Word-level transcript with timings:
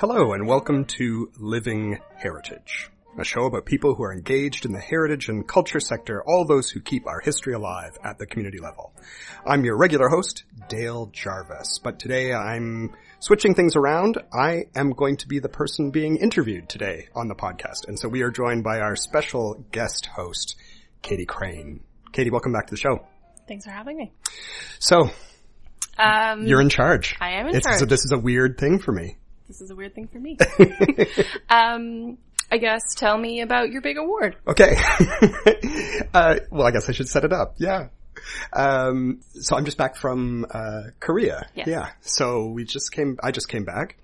Hello 0.00 0.32
and 0.32 0.46
welcome 0.46 0.86
to 0.86 1.30
Living 1.36 1.98
Heritage, 2.16 2.88
a 3.18 3.24
show 3.24 3.44
about 3.44 3.66
people 3.66 3.94
who 3.94 4.02
are 4.02 4.14
engaged 4.14 4.64
in 4.64 4.72
the 4.72 4.80
heritage 4.80 5.28
and 5.28 5.46
culture 5.46 5.78
sector, 5.78 6.22
all 6.26 6.46
those 6.46 6.70
who 6.70 6.80
keep 6.80 7.06
our 7.06 7.20
history 7.20 7.52
alive 7.52 7.98
at 8.02 8.16
the 8.16 8.24
community 8.24 8.58
level. 8.58 8.94
I'm 9.44 9.62
your 9.62 9.76
regular 9.76 10.08
host, 10.08 10.44
Dale 10.70 11.10
Jarvis, 11.12 11.80
but 11.84 11.98
today 11.98 12.32
I'm 12.32 12.94
switching 13.18 13.54
things 13.54 13.76
around. 13.76 14.16
I 14.32 14.64
am 14.74 14.92
going 14.92 15.18
to 15.18 15.28
be 15.28 15.38
the 15.38 15.50
person 15.50 15.90
being 15.90 16.16
interviewed 16.16 16.70
today 16.70 17.08
on 17.14 17.28
the 17.28 17.34
podcast, 17.34 17.86
and 17.86 17.98
so 17.98 18.08
we 18.08 18.22
are 18.22 18.30
joined 18.30 18.64
by 18.64 18.80
our 18.80 18.96
special 18.96 19.66
guest 19.70 20.06
host, 20.06 20.56
Katie 21.02 21.26
Crane. 21.26 21.80
Katie, 22.12 22.30
welcome 22.30 22.52
back 22.54 22.68
to 22.68 22.74
the 22.74 22.80
show. 22.80 23.06
Thanks 23.46 23.66
for 23.66 23.70
having 23.70 23.98
me. 23.98 24.12
So, 24.78 25.10
Um, 25.98 26.46
you're 26.46 26.62
in 26.62 26.70
charge. 26.70 27.16
I 27.20 27.32
am 27.32 27.48
in 27.48 27.56
It's- 27.56 27.64
charge. 27.64 27.80
So 27.80 27.84
this 27.84 28.06
is 28.06 28.12
a 28.12 28.18
weird 28.18 28.56
thing 28.56 28.78
for 28.78 28.92
me. 28.92 29.18
This 29.50 29.60
is 29.60 29.70
a 29.70 29.74
weird 29.74 29.94
thing 29.96 30.06
for 30.06 30.20
me. 30.20 30.38
um, 31.50 32.16
I 32.52 32.58
guess 32.58 32.82
tell 32.96 33.18
me 33.18 33.40
about 33.40 33.70
your 33.70 33.80
big 33.80 33.96
award. 33.98 34.36
Okay. 34.46 34.76
uh, 36.14 36.36
well, 36.50 36.66
I 36.66 36.70
guess 36.70 36.88
I 36.88 36.92
should 36.92 37.08
set 37.08 37.24
it 37.24 37.32
up. 37.32 37.56
Yeah. 37.58 37.88
Um, 38.52 39.22
so 39.32 39.56
I'm 39.56 39.64
just 39.64 39.76
back 39.76 39.96
from, 39.96 40.46
uh, 40.48 40.82
Korea. 41.00 41.48
Yes. 41.56 41.66
Yeah. 41.66 41.90
So 42.00 42.46
we 42.46 42.64
just 42.64 42.92
came, 42.92 43.18
I 43.22 43.32
just 43.32 43.48
came 43.48 43.64
back. 43.64 43.96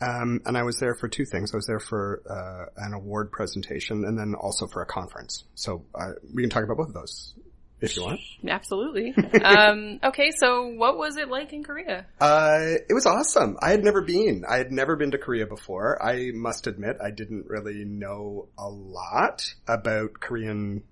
Um, 0.00 0.40
and 0.44 0.56
I 0.56 0.64
was 0.64 0.78
there 0.80 0.96
for 0.96 1.08
two 1.08 1.24
things. 1.24 1.52
I 1.54 1.56
was 1.56 1.66
there 1.66 1.78
for, 1.78 2.22
uh, 2.28 2.84
an 2.84 2.92
award 2.92 3.30
presentation 3.30 4.04
and 4.04 4.18
then 4.18 4.34
also 4.34 4.66
for 4.66 4.82
a 4.82 4.86
conference. 4.86 5.44
So, 5.54 5.84
uh, 5.94 6.12
we 6.34 6.42
can 6.42 6.50
talk 6.50 6.64
about 6.64 6.78
both 6.78 6.88
of 6.88 6.94
those 6.94 7.34
if 7.80 7.96
you 7.96 8.02
want. 8.02 8.20
Absolutely. 8.48 9.14
um, 9.44 10.00
okay, 10.04 10.30
so 10.36 10.66
what 10.68 10.96
was 10.98 11.16
it 11.16 11.28
like 11.28 11.52
in 11.52 11.64
Korea? 11.64 12.06
Uh, 12.20 12.76
it 12.88 12.92
was 12.92 13.06
awesome. 13.06 13.56
I 13.60 13.70
had 13.70 13.82
never 13.82 14.02
been. 14.02 14.44
I 14.48 14.58
had 14.58 14.70
never 14.70 14.96
been 14.96 15.12
to 15.12 15.18
Korea 15.18 15.46
before. 15.46 16.02
I 16.02 16.30
must 16.34 16.66
admit, 16.66 16.96
I 17.02 17.10
didn't 17.10 17.46
really 17.46 17.84
know 17.84 18.48
a 18.58 18.68
lot 18.68 19.54
about 19.66 20.14
Korean 20.20 20.82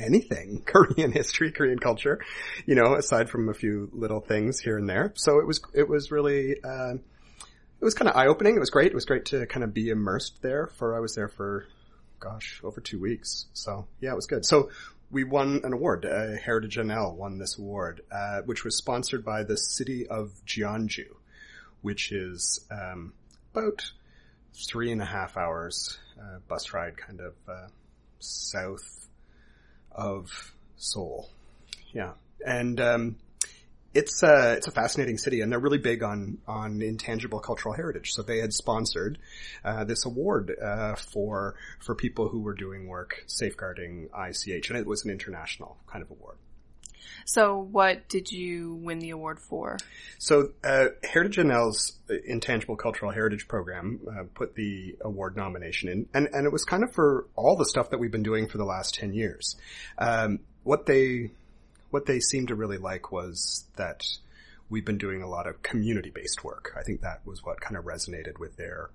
anything, 0.00 0.62
Korean 0.66 1.12
history, 1.12 1.52
Korean 1.52 1.78
culture, 1.78 2.20
you 2.66 2.74
know, 2.74 2.94
aside 2.94 3.30
from 3.30 3.48
a 3.48 3.54
few 3.54 3.90
little 3.92 4.20
things 4.20 4.60
here 4.60 4.78
and 4.78 4.88
there. 4.88 5.12
So 5.16 5.40
it 5.40 5.46
was, 5.46 5.60
it 5.74 5.88
was 5.88 6.10
really, 6.10 6.56
uh, 6.62 6.94
it 6.94 7.84
was 7.84 7.94
kind 7.94 8.08
of 8.08 8.16
eye-opening. 8.16 8.56
It 8.56 8.60
was 8.60 8.70
great. 8.70 8.88
It 8.88 8.94
was 8.94 9.04
great 9.04 9.26
to 9.26 9.46
kind 9.46 9.64
of 9.64 9.72
be 9.72 9.88
immersed 9.88 10.42
there 10.42 10.66
for, 10.66 10.96
I 10.96 11.00
was 11.00 11.14
there 11.14 11.28
for, 11.28 11.66
gosh, 12.20 12.60
over 12.64 12.80
two 12.80 13.00
weeks. 13.00 13.46
So 13.52 13.86
yeah, 14.00 14.12
it 14.12 14.16
was 14.16 14.26
good. 14.26 14.44
So 14.44 14.70
we 15.10 15.24
won 15.24 15.60
an 15.64 15.72
award. 15.72 16.04
Uh, 16.04 16.36
Heritage 16.36 16.76
NL 16.76 17.14
won 17.14 17.38
this 17.38 17.58
award, 17.58 18.02
uh, 18.12 18.42
which 18.42 18.64
was 18.64 18.76
sponsored 18.76 19.24
by 19.24 19.42
the 19.42 19.56
city 19.56 20.06
of 20.06 20.32
Jeonju, 20.46 21.06
which 21.82 22.12
is 22.12 22.66
um, 22.70 23.12
about 23.54 23.90
three 24.66 24.92
and 24.92 25.00
a 25.00 25.06
half 25.06 25.36
hours 25.36 25.98
uh, 26.20 26.38
bus 26.48 26.72
ride, 26.72 26.96
kind 26.96 27.20
of 27.20 27.34
uh, 27.48 27.68
south 28.18 29.08
of 29.92 30.52
Seoul. 30.76 31.30
Yeah, 31.92 32.12
and 32.44 32.80
um, 32.80 33.16
it's 33.94 34.22
a 34.22 34.54
it's 34.54 34.66
a 34.66 34.70
fascinating 34.70 35.18
city, 35.18 35.40
and 35.40 35.50
they're 35.50 35.58
really 35.58 35.78
big 35.78 36.02
on 36.02 36.38
on 36.46 36.82
intangible 36.82 37.40
cultural 37.40 37.74
heritage. 37.74 38.12
So 38.12 38.22
they 38.22 38.38
had 38.38 38.52
sponsored 38.52 39.18
uh, 39.64 39.84
this 39.84 40.04
award 40.04 40.54
uh, 40.62 40.94
for 40.96 41.54
for 41.80 41.94
people 41.94 42.28
who 42.28 42.40
were 42.40 42.54
doing 42.54 42.86
work 42.86 43.24
safeguarding 43.26 44.10
ICH, 44.14 44.70
and 44.70 44.78
it 44.78 44.86
was 44.86 45.04
an 45.04 45.10
international 45.10 45.78
kind 45.86 46.02
of 46.02 46.10
award. 46.10 46.36
So 47.24 47.58
what 47.58 48.08
did 48.08 48.32
you 48.32 48.74
win 48.74 49.00
the 49.00 49.10
award 49.10 49.38
for? 49.38 49.76
So, 50.18 50.52
uh, 50.64 50.86
Heritage 51.04 51.38
NL's 51.38 51.98
Intangible 52.26 52.76
Cultural 52.76 53.12
Heritage 53.12 53.48
Program 53.48 54.00
uh, 54.10 54.24
put 54.34 54.54
the 54.54 54.96
award 55.02 55.36
nomination 55.36 55.90
in, 55.90 56.08
and, 56.14 56.28
and 56.32 56.46
it 56.46 56.52
was 56.52 56.64
kind 56.64 56.82
of 56.82 56.94
for 56.94 57.26
all 57.36 57.56
the 57.56 57.66
stuff 57.66 57.90
that 57.90 57.98
we've 57.98 58.10
been 58.10 58.22
doing 58.22 58.48
for 58.48 58.56
the 58.56 58.64
last 58.64 58.94
10 58.94 59.12
years. 59.12 59.56
Um, 59.98 60.40
what 60.64 60.86
they, 60.86 61.30
what 61.90 62.06
they 62.06 62.20
seemed 62.20 62.48
to 62.48 62.54
really 62.54 62.78
like 62.78 63.12
was 63.12 63.66
that 63.76 64.02
we've 64.68 64.84
been 64.84 64.98
doing 64.98 65.22
a 65.22 65.28
lot 65.28 65.46
of 65.46 65.62
community-based 65.62 66.44
work. 66.44 66.74
I 66.78 66.82
think 66.82 67.00
that 67.00 67.20
was 67.24 67.42
what 67.42 67.60
kind 67.60 67.76
of 67.76 67.84
resonated 67.84 68.38
with 68.38 68.56
their, 68.56 68.90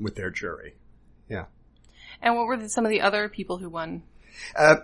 with 0.00 0.14
their 0.14 0.30
jury. 0.30 0.74
Yeah. 1.28 1.46
And 2.20 2.36
what 2.36 2.46
were 2.46 2.56
the, 2.56 2.68
some 2.68 2.84
of 2.84 2.90
the 2.90 3.00
other 3.00 3.28
people 3.28 3.58
who 3.58 3.68
won? 3.68 4.02
Uh, 4.56 4.76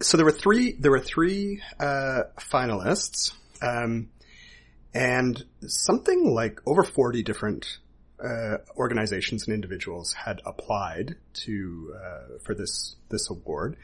so 0.00 0.16
there 0.16 0.26
were 0.26 0.32
three. 0.32 0.72
There 0.72 0.90
were 0.90 1.00
three 1.00 1.62
uh, 1.78 2.22
finalists, 2.38 3.32
um, 3.60 4.08
and 4.94 5.42
something 5.66 6.34
like 6.34 6.60
over 6.66 6.82
forty 6.82 7.22
different 7.22 7.78
uh, 8.22 8.58
organizations 8.76 9.46
and 9.46 9.54
individuals 9.54 10.12
had 10.12 10.40
applied 10.44 11.16
to 11.44 11.94
uh, 11.96 12.38
for 12.44 12.54
this 12.54 12.96
this 13.08 13.30
award, 13.30 13.76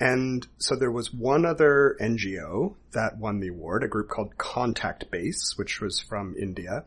and 0.00 0.46
so 0.58 0.76
there 0.76 0.90
was 0.90 1.12
one 1.12 1.46
other 1.46 1.96
NGO 2.00 2.74
that 2.92 3.18
won 3.18 3.40
the 3.40 3.48
award, 3.48 3.84
a 3.84 3.88
group 3.88 4.08
called 4.08 4.36
Contact 4.36 5.10
Base, 5.10 5.54
which 5.56 5.80
was 5.80 6.00
from 6.00 6.34
India. 6.38 6.84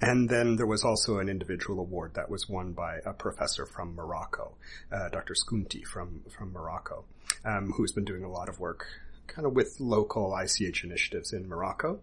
And 0.00 0.28
then 0.28 0.56
there 0.56 0.66
was 0.66 0.84
also 0.84 1.18
an 1.18 1.28
individual 1.30 1.78
award 1.80 2.14
that 2.14 2.28
was 2.28 2.48
won 2.48 2.72
by 2.72 2.98
a 3.06 3.14
professor 3.14 3.64
from 3.64 3.94
Morocco, 3.94 4.52
uh, 4.92 5.08
Dr. 5.08 5.34
Skounti 5.34 5.82
from, 5.84 6.22
from 6.36 6.52
Morocco, 6.52 7.04
um, 7.44 7.72
who's 7.76 7.92
been 7.92 8.04
doing 8.04 8.24
a 8.24 8.28
lot 8.28 8.48
of 8.48 8.58
work 8.58 8.86
kind 9.26 9.46
of 9.46 9.54
with 9.54 9.80
local 9.80 10.36
ICH 10.36 10.84
initiatives 10.84 11.32
in 11.32 11.48
Morocco. 11.48 12.00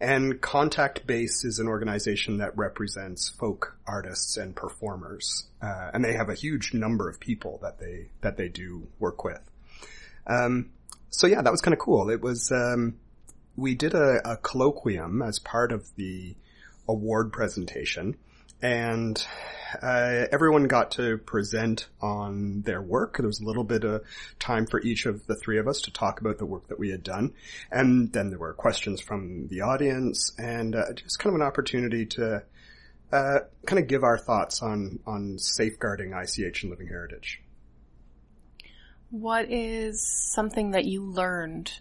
And 0.00 0.40
Contact 0.40 1.06
Base 1.06 1.44
is 1.44 1.58
an 1.58 1.66
organization 1.66 2.38
that 2.38 2.56
represents 2.56 3.28
folk 3.28 3.76
artists 3.86 4.36
and 4.36 4.54
performers, 4.54 5.48
uh, 5.60 5.90
and 5.92 6.04
they 6.04 6.12
have 6.12 6.28
a 6.28 6.34
huge 6.34 6.72
number 6.72 7.08
of 7.08 7.18
people 7.18 7.58
that 7.62 7.80
they 7.80 8.10
that 8.20 8.36
they 8.36 8.48
do 8.48 8.86
work 9.00 9.24
with. 9.24 9.40
Um, 10.26 10.70
so 11.10 11.26
yeah, 11.26 11.42
that 11.42 11.50
was 11.50 11.60
kind 11.60 11.74
of 11.74 11.80
cool. 11.80 12.10
It 12.10 12.20
was 12.20 12.52
um, 12.52 12.98
we 13.56 13.74
did 13.74 13.94
a, 13.94 14.20
a 14.24 14.36
colloquium 14.36 15.26
as 15.26 15.40
part 15.40 15.72
of 15.72 15.84
the 15.96 16.36
award 16.86 17.32
presentation 17.32 18.16
and 18.62 19.24
uh, 19.82 20.26
everyone 20.32 20.66
got 20.66 20.92
to 20.92 21.18
present 21.18 21.88
on 22.00 22.62
their 22.62 22.80
work. 22.80 23.18
There 23.18 23.26
was 23.26 23.40
a 23.40 23.44
little 23.44 23.64
bit 23.64 23.84
of 23.84 24.02
time 24.38 24.66
for 24.66 24.80
each 24.80 25.06
of 25.06 25.26
the 25.26 25.36
three 25.36 25.58
of 25.58 25.68
us 25.68 25.82
to 25.82 25.92
talk 25.92 26.20
about 26.20 26.38
the 26.38 26.46
work 26.46 26.68
that 26.68 26.78
we 26.78 26.90
had 26.90 27.02
done, 27.02 27.34
and 27.70 28.12
then 28.12 28.30
there 28.30 28.38
were 28.38 28.54
questions 28.54 29.00
from 29.00 29.48
the 29.48 29.60
audience, 29.60 30.32
and 30.38 30.74
uh, 30.74 30.92
just 30.94 31.18
kind 31.18 31.34
of 31.34 31.40
an 31.40 31.46
opportunity 31.46 32.06
to 32.06 32.42
uh, 33.12 33.38
kind 33.66 33.82
of 33.82 33.88
give 33.88 34.04
our 34.04 34.18
thoughts 34.18 34.62
on 34.62 35.00
on 35.06 35.38
safeguarding 35.38 36.12
ICH 36.12 36.62
and 36.62 36.70
living 36.70 36.88
heritage. 36.88 37.40
What 39.10 39.50
is 39.50 40.06
something 40.06 40.72
that 40.72 40.84
you 40.84 41.02
learned 41.02 41.72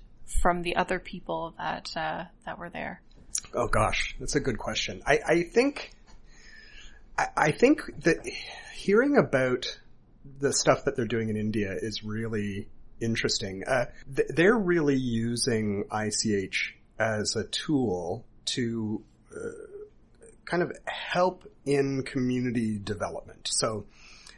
from 0.41 0.61
the 0.61 0.75
other 0.75 0.99
people 0.99 1.53
that 1.57 1.89
uh, 1.95 2.25
that 2.45 2.59
were 2.59 2.69
there? 2.69 3.01
Oh 3.53 3.67
gosh, 3.67 4.15
that's 4.19 4.35
a 4.35 4.39
good 4.39 4.57
question. 4.57 5.01
I, 5.05 5.19
I 5.25 5.44
think, 5.44 5.91
I, 7.17 7.28
I 7.38 7.51
think 7.51 7.81
that 8.03 8.17
hearing 8.73 9.17
about 9.17 9.79
the 10.39 10.53
stuff 10.53 10.85
that 10.85 10.95
they're 10.95 11.05
doing 11.05 11.29
in 11.29 11.38
India 11.38 11.73
is 11.73 12.03
really 12.03 12.67
interesting. 13.00 13.63
Uh, 13.66 13.85
th- 14.16 14.29
they're 14.29 14.57
really 14.57 14.95
using 14.95 15.85
ICH 15.91 16.75
as 17.00 17.35
a 17.35 17.44
tool 17.45 18.25
to 18.45 19.03
uh, 19.35 19.50
kind 20.45 20.63
of 20.63 20.72
help 20.85 21.44
in 21.66 22.03
community 22.03 22.79
development. 22.79 23.47
So, 23.51 23.85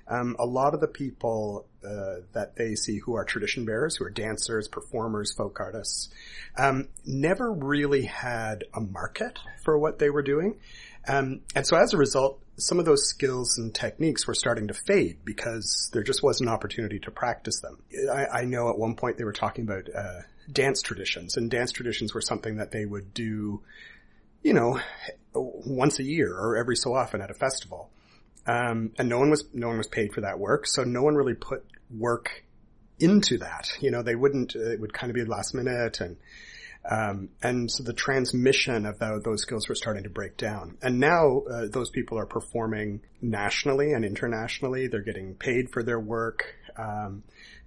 um, 0.07 0.35
a 0.39 0.45
lot 0.45 0.73
of 0.73 0.81
the 0.81 0.88
people 0.88 1.68
uh, 1.85 2.22
that 2.34 2.56
they 2.56 2.73
see 2.73 2.97
who 2.97 3.13
are 3.13 3.23
tradition 3.23 3.66
bearers, 3.66 3.95
who 3.95 4.06
are 4.06 4.09
dancers, 4.09 4.68
performers, 4.68 5.33
folk 5.33 5.59
artists, 5.59 6.09
um, 6.57 6.88
never 7.06 7.51
really 7.54 8.04
had 8.04 8.63
a 8.74 8.81
market 8.81 9.38
for 9.63 9.77
what 9.77 10.00
they 10.00 10.09
were 10.09 10.24
doing. 10.24 10.57
Um, 11.07 11.42
and 11.56 11.65
so 11.65 11.77
as 11.77 11.94
a 11.94 11.98
result, 11.98 12.42
some 12.59 12.79
of 12.79 12.85
those 12.85 13.07
skills 13.07 13.57
and 13.57 13.73
techniques 13.73 14.27
were 14.27 14.33
starting 14.33 14.67
to 14.67 14.73
fade 14.73 15.19
because 15.25 15.89
there 15.94 16.03
just 16.03 16.23
wasn't 16.23 16.50
an 16.50 16.53
opportunity 16.53 17.00
to 17.00 17.11
practice 17.11 17.61
them. 17.61 17.81
I, 18.11 18.41
I 18.41 18.45
know 18.45 18.69
at 18.69 18.77
one 18.77 18.95
point 18.95 19.17
they 19.17 19.23
were 19.23 19.33
talking 19.33 19.65
about 19.65 19.88
uh, 19.94 20.21
dance 20.51 20.81
traditions, 20.81 21.38
and 21.38 21.50
dance 21.50 21.71
traditions 21.71 22.13
were 22.13 22.21
something 22.21 22.57
that 22.57 22.71
they 22.71 22.85
would 22.85 23.13
do, 23.13 23.61
you 24.44 24.53
know, 24.53 24.79
once 25.33 26.00
a 26.00 26.03
year 26.03 26.33
or 26.33 26.57
every 26.57 26.75
so 26.75 26.94
often 26.94 27.21
at 27.21 27.31
a 27.31 27.35
festival. 27.35 27.89
Um, 28.47 28.91
and 28.97 29.09
no 29.09 29.19
one 29.19 29.29
was 29.29 29.45
no 29.53 29.67
one 29.67 29.77
was 29.77 29.88
paid 29.88 30.13
for 30.13 30.21
that 30.21 30.39
work, 30.39 30.65
so 30.65 30.83
no 30.83 31.03
one 31.03 31.15
really 31.15 31.35
put 31.35 31.65
work 31.95 32.44
into 33.00 33.38
that. 33.38 33.69
You 33.79 33.91
know, 33.91 34.01
they 34.01 34.15
wouldn't. 34.15 34.56
It 34.56 34.79
would 34.79 34.94
kind 34.94 35.11
of 35.11 35.15
be 35.15 35.23
last 35.23 35.53
minute, 35.53 36.00
and 36.01 36.17
um, 36.90 37.30
and 37.42 37.70
so 37.70 37.84
the 37.84 37.94
transmission 37.94 38.86
of 38.86 39.00
the, 39.00 39.22
those 39.24 39.42
skills 39.42 39.68
were 39.68 39.76
starting 39.76 40.04
to 40.04 40.10
break 40.10 40.38
down. 40.38 40.78
And 40.81 41.00
now 41.00 41.42
uh, 41.42 41.68
those 41.72 41.90
people 41.90 42.18
are 42.18 42.26
performing 42.26 43.02
nationally 43.22 43.92
and 43.92 44.06
internationally. 44.06 44.88
They're 44.88 45.02
getting 45.02 45.36
paid 45.36 45.72
for 45.72 45.84
their 45.84 46.00
work. 46.00 46.56
Um, 46.78 47.24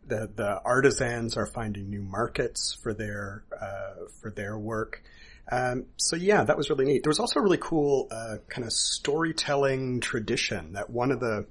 the 0.06 0.28
the 0.34 0.60
artisans 0.64 1.36
are 1.36 1.46
finding 1.46 1.88
new 1.88 2.02
markets 2.02 2.76
for 2.82 2.92
their 2.94 3.44
uh, 3.60 4.06
for 4.20 4.30
their 4.30 4.58
work. 4.58 5.02
Um, 5.50 5.86
so 5.96 6.16
yeah, 6.16 6.44
that 6.44 6.56
was 6.56 6.70
really 6.70 6.84
neat. 6.84 7.02
There 7.02 7.10
was 7.10 7.20
also 7.20 7.40
a 7.40 7.42
really 7.42 7.58
cool 7.60 8.08
uh, 8.10 8.36
kind 8.48 8.64
of 8.64 8.72
storytelling 8.72 10.00
tradition 10.00 10.72
that 10.72 10.90
one 10.90 11.10
of 11.12 11.20
the 11.20 11.46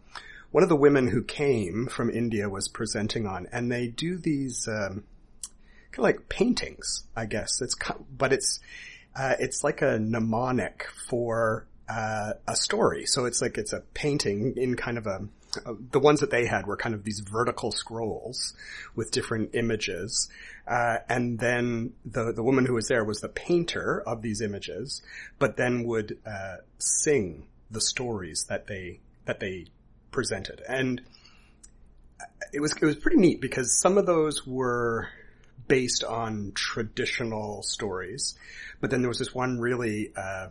one 0.52 0.64
of 0.64 0.70
the 0.70 0.76
women 0.76 1.08
who 1.08 1.24
came 1.24 1.88
from 1.88 2.10
India 2.10 2.50
was 2.50 2.68
presenting 2.68 3.26
on, 3.26 3.48
and 3.54 3.72
they 3.72 3.88
do 3.88 4.18
these 4.18 4.68
um, 4.68 5.04
kind 5.92 6.00
of 6.00 6.16
like 6.16 6.30
paintings, 6.30 7.04
I 7.16 7.26
guess. 7.26 7.62
It's 7.62 7.76
but 8.18 8.34
it's 8.34 8.60
uh, 9.16 9.36
it's 9.40 9.64
like 9.64 9.82
a 9.82 10.00
mnemonic 10.00 10.88
for 11.10 11.68
uh, 11.90 12.34
a 12.48 12.56
story. 12.56 13.06
So 13.06 13.26
it's 13.26 13.42
like 13.42 13.58
it's 13.58 13.74
a 13.74 13.82
painting 13.94 14.54
in 14.58 14.76
kind 14.76 14.98
of 14.98 15.08
a 15.08 15.28
uh, 15.66 15.74
the 15.92 16.00
ones 16.00 16.22
that 16.22 16.32
they 16.32 16.46
had 16.46 16.66
were 16.66 16.78
kind 16.78 16.96
of 16.96 17.04
these 17.04 17.20
vertical 17.20 17.72
scrolls 17.72 18.54
with 18.96 19.12
different 19.12 19.54
images. 19.54 20.30
Uh, 20.68 20.98
and 21.10 21.40
then 21.40 21.92
the, 22.06 22.32
the 22.32 22.44
woman 22.44 22.66
who 22.66 22.74
was 22.74 22.88
there 22.88 23.04
was 23.04 23.20
the 23.20 23.28
painter 23.28 24.02
of 24.06 24.22
these 24.22 24.42
images, 24.42 25.02
but 25.40 25.58
then 25.58 25.84
would, 25.84 26.18
uh, 26.26 26.58
sing 26.78 27.48
the 27.70 27.82
stories 27.82 28.46
that 28.48 28.68
they, 28.68 29.00
that 29.26 29.40
they 29.40 29.66
presented. 30.12 30.62
And 30.68 31.02
it 32.54 32.62
was, 32.62 32.74
it 32.74 32.86
was 32.86 32.96
pretty 32.96 33.18
neat 33.18 33.42
because 33.42 33.80
some 33.82 33.98
of 33.98 34.06
those 34.06 34.46
were 34.48 35.10
based 35.72 36.04
on 36.04 36.52
traditional 36.54 37.64
stories, 37.64 38.36
but 38.82 38.92
then 38.92 39.00
there 39.00 39.08
was 39.08 39.20
this 39.20 39.34
one 39.34 39.58
really, 39.58 40.12
uh, 40.18 40.50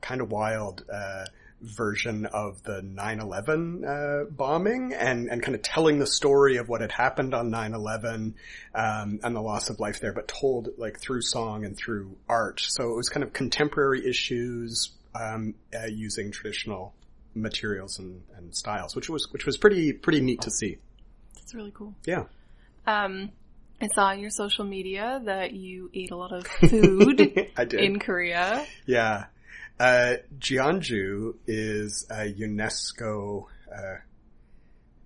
kind 0.00 0.20
of 0.20 0.30
wild, 0.30 0.84
uh, 0.88 1.24
version 1.60 2.24
of 2.26 2.62
the 2.62 2.80
9-11 2.80 3.84
uh, 3.84 4.30
bombing 4.30 4.94
and, 4.94 5.28
and 5.28 5.42
kind 5.42 5.56
of 5.56 5.62
telling 5.62 5.98
the 5.98 6.06
story 6.06 6.58
of 6.58 6.68
what 6.68 6.82
had 6.82 6.92
happened 6.92 7.34
on 7.34 7.50
9-11 7.50 8.34
um, 8.72 9.18
and 9.24 9.34
the 9.34 9.40
loss 9.40 9.70
of 9.70 9.80
life 9.80 9.98
there, 9.98 10.12
but 10.12 10.28
told 10.28 10.68
like 10.78 11.00
through 11.00 11.20
song 11.20 11.64
and 11.64 11.76
through 11.76 12.16
art. 12.28 12.60
So 12.60 12.92
it 12.92 12.96
was 12.96 13.08
kind 13.08 13.24
of 13.24 13.32
contemporary 13.32 14.08
issues 14.08 14.90
um, 15.16 15.56
uh, 15.74 15.86
using 15.86 16.30
traditional 16.30 16.94
materials 17.34 17.98
and, 17.98 18.22
and 18.36 18.54
styles, 18.54 18.94
which 18.94 19.10
was 19.10 19.28
which 19.32 19.46
was 19.46 19.56
pretty 19.58 19.92
pretty 19.92 20.20
neat 20.20 20.42
to 20.42 20.50
see. 20.52 20.78
That's 21.34 21.56
really 21.56 21.72
cool. 21.72 21.92
Yeah. 22.06 22.26
Um, 22.86 23.32
I 23.80 23.88
saw 23.94 24.06
on 24.06 24.20
your 24.20 24.30
social 24.30 24.64
media 24.64 25.20
that 25.24 25.52
you 25.52 25.90
ate 25.94 26.10
a 26.10 26.16
lot 26.16 26.32
of 26.32 26.46
food 26.68 27.50
I 27.56 27.64
did. 27.64 27.80
in 27.80 27.98
Korea. 27.98 28.66
Yeah. 28.86 29.26
Uh, 29.78 30.16
Jeonju 30.38 31.36
is 31.46 32.06
a 32.10 32.30
UNESCO 32.32 33.46
uh, 33.74 33.96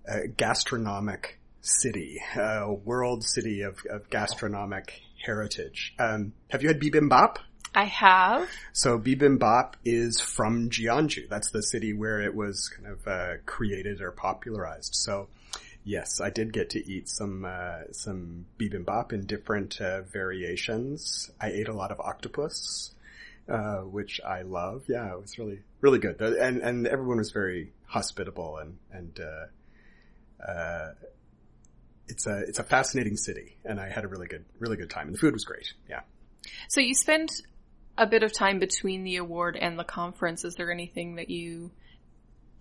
a 0.07 0.29
gastronomic 0.29 1.39
city, 1.61 2.21
a 2.37 2.73
world 2.73 3.25
city 3.25 3.63
of, 3.63 3.79
of 3.89 4.11
gastronomic 4.11 5.01
heritage. 5.25 5.95
Um, 5.99 6.33
have 6.51 6.63
you 6.63 6.69
had 6.69 6.81
bibimbap? 6.81 7.37
I 7.75 7.85
have. 7.85 8.49
So 8.73 8.99
bibimbap 8.99 9.75
is 9.85 10.21
from 10.21 10.71
Jeonju. 10.71 11.29
That's 11.29 11.51
the 11.51 11.63
city 11.63 11.93
where 11.93 12.21
it 12.21 12.35
was 12.35 12.69
kind 12.69 12.87
of 12.93 13.07
uh, 13.07 13.35
created 13.47 14.01
or 14.01 14.13
popularized. 14.13 14.95
So 14.95 15.29
yes, 15.85 16.21
I 16.21 16.31
did 16.31 16.53
get 16.53 16.71
to 16.71 16.87
eat 16.87 17.09
some 17.09 17.45
uh, 17.45 17.93
some 17.93 18.47
bibimbap 18.59 19.13
in 19.13 19.27
different 19.27 19.81
uh, 19.81 20.03
variations. 20.03 21.31
I 21.41 21.51
ate 21.51 21.69
a 21.69 21.75
lot 21.75 21.93
of 21.93 22.01
octopus 22.01 22.95
uh, 23.49 23.79
which 23.81 24.21
I 24.23 24.43
love. 24.43 24.85
Yeah, 24.89 25.13
it 25.13 25.21
was 25.21 25.39
really, 25.39 25.61
really 25.81 25.99
good. 25.99 26.21
And, 26.21 26.63
and 26.63 26.87
everyone 26.87 27.19
was 27.19 27.31
very 27.31 27.73
hospitable 27.87 28.59
and, 28.59 28.79
and, 28.93 29.21
uh, 29.21 30.43
uh, 30.51 30.93
it's 32.07 32.27
a, 32.27 32.41
it's 32.41 32.59
a 32.59 32.63
fascinating 32.63 33.17
city 33.17 33.57
and 33.65 33.81
I 33.81 33.89
had 33.89 34.05
a 34.05 34.09
really 34.09 34.27
good, 34.27 34.45
really 34.59 34.77
good 34.77 34.91
time 34.91 35.07
and 35.07 35.15
the 35.15 35.19
food 35.19 35.33
was 35.33 35.45
great. 35.45 35.73
Yeah. 35.89 36.01
So 36.69 36.81
you 36.81 36.95
spent 36.95 37.33
a 37.97 38.07
bit 38.07 38.23
of 38.23 38.33
time 38.33 38.59
between 38.59 39.05
the 39.05 39.17
award 39.17 39.57
and 39.57 39.79
the 39.79 39.85
conference. 39.85 40.45
Is 40.45 40.55
there 40.55 40.71
anything 40.71 41.17
that 41.17 41.31
you 41.31 41.71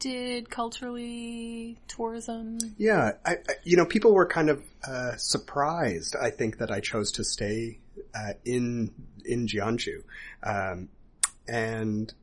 did 0.04 0.50
culturally, 0.50 1.78
tourism? 1.88 2.58
Yeah, 2.78 3.12
I, 3.26 3.32
I, 3.32 3.54
you 3.64 3.78
know, 3.78 3.86
people 3.86 4.14
were 4.14 4.28
kind 4.28 4.50
of 4.50 4.62
uh, 4.86 5.16
surprised. 5.16 6.18
I 6.22 6.30
think 6.30 6.58
that 6.58 6.70
I 6.70 6.82
chose 6.82 7.14
to 7.14 7.24
stay 7.24 7.80
uh, 8.14 8.34
in 8.44 8.92
in 9.24 9.48
Jeonju, 9.48 10.04
um, 10.44 10.90
and 11.48 12.14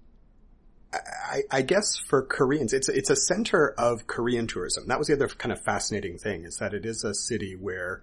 I, 0.93 1.41
I, 1.50 1.62
guess 1.62 1.97
for 1.97 2.23
Koreans, 2.23 2.75
it's 2.75 2.91
it's 2.91 3.09
a 3.09 3.17
center 3.17 3.75
of 3.79 4.06
Korean 4.06 4.47
tourism. 4.47 4.88
That 4.88 4.99
was 4.99 5.09
the 5.09 5.15
other 5.15 5.29
kind 5.29 5.50
of 5.50 5.62
fascinating 5.62 6.19
thing 6.19 6.44
is 6.44 6.56
that 6.56 6.75
it 6.75 6.85
is 6.85 7.03
a 7.03 7.15
city 7.15 7.56
where 7.56 8.03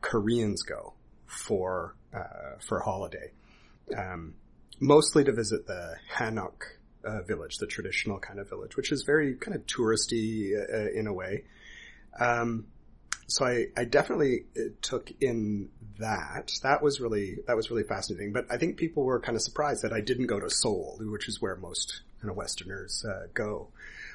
Koreans 0.00 0.62
go 0.62 0.94
for 1.26 1.94
uh, 2.14 2.56
for 2.66 2.80
holiday, 2.80 3.32
um, 3.94 4.36
mostly 4.80 5.24
to 5.24 5.32
visit 5.32 5.66
the 5.66 5.96
Hanok 6.16 6.79
uh, 7.04 7.22
village, 7.22 7.58
the 7.58 7.66
traditional 7.66 8.18
kind 8.18 8.38
of 8.38 8.48
village, 8.48 8.76
which 8.76 8.92
is 8.92 9.02
very 9.02 9.34
kind 9.34 9.54
of 9.54 9.66
touristy 9.66 10.52
uh, 10.52 10.90
in 10.92 11.06
a 11.06 11.12
way. 11.12 11.44
Um, 12.18 12.66
so 13.26 13.44
I, 13.44 13.66
I 13.76 13.84
definitely 13.84 14.46
uh, 14.56 14.70
took 14.82 15.10
in 15.20 15.68
that. 15.98 16.52
That 16.62 16.82
was 16.82 17.00
really 17.00 17.38
that 17.46 17.56
was 17.56 17.70
really 17.70 17.84
fascinating. 17.84 18.32
But 18.32 18.46
I 18.50 18.56
think 18.56 18.76
people 18.76 19.04
were 19.04 19.20
kind 19.20 19.36
of 19.36 19.42
surprised 19.42 19.82
that 19.82 19.92
I 19.92 20.00
didn't 20.00 20.26
go 20.26 20.40
to 20.40 20.50
Seoul, 20.50 20.98
which 21.00 21.28
is 21.28 21.40
where 21.40 21.56
most 21.56 22.02
kind 22.20 22.30
of 22.30 22.36
Westerners 22.36 23.04
uh, 23.04 23.26
go. 23.32 23.68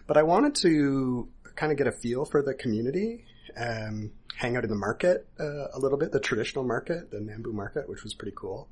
But 0.07 0.17
I 0.17 0.23
wanted 0.23 0.55
to 0.55 1.27
kind 1.55 1.71
of 1.71 1.77
get 1.77 1.87
a 1.87 1.91
feel 1.91 2.25
for 2.25 2.41
the 2.41 2.53
community, 2.53 3.25
um, 3.57 4.11
hang 4.35 4.57
out 4.57 4.63
in 4.63 4.69
the 4.69 4.75
market 4.75 5.25
uh, 5.39 5.67
a 5.73 5.79
little 5.79 5.97
bit, 5.97 6.11
the 6.11 6.19
traditional 6.19 6.63
market, 6.63 7.11
the 7.11 7.17
Nambu 7.17 7.53
market, 7.53 7.87
which 7.89 8.03
was 8.03 8.13
pretty 8.13 8.35
cool. 8.35 8.67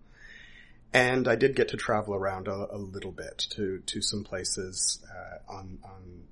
And 0.94 1.28
I 1.28 1.36
did 1.36 1.56
get 1.56 1.70
to 1.70 1.78
travel 1.78 2.14
around 2.14 2.48
a, 2.48 2.68
a 2.72 2.78
little 2.78 3.12
bit 3.12 3.38
to 3.52 3.82
to 3.86 4.02
some 4.02 4.24
places 4.24 5.04
uh, 5.10 5.52
on 5.52 5.80
on 5.84 6.24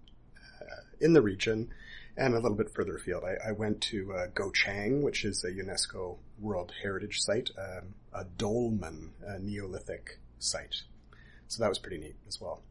uh, 0.61 0.81
in 0.99 1.13
the 1.13 1.21
region 1.21 1.71
and 2.17 2.33
a 2.33 2.39
little 2.39 2.57
bit 2.57 2.69
further 2.73 2.95
afield. 2.95 3.23
I, 3.23 3.49
I 3.49 3.51
went 3.53 3.81
to 3.81 4.13
uh, 4.13 4.27
Gochang, 4.27 5.01
which 5.01 5.25
is 5.25 5.43
a 5.43 5.51
UNESCO 5.51 6.17
World 6.39 6.71
Heritage 6.81 7.21
Site, 7.21 7.49
um, 7.57 7.95
a 8.13 8.25
dolmen, 8.37 9.11
a 9.25 9.39
Neolithic 9.39 10.19
site. 10.39 10.83
So 11.47 11.63
that 11.63 11.69
was 11.69 11.79
pretty 11.79 11.97
neat 11.97 12.15
as 12.27 12.39
well. 12.39 12.61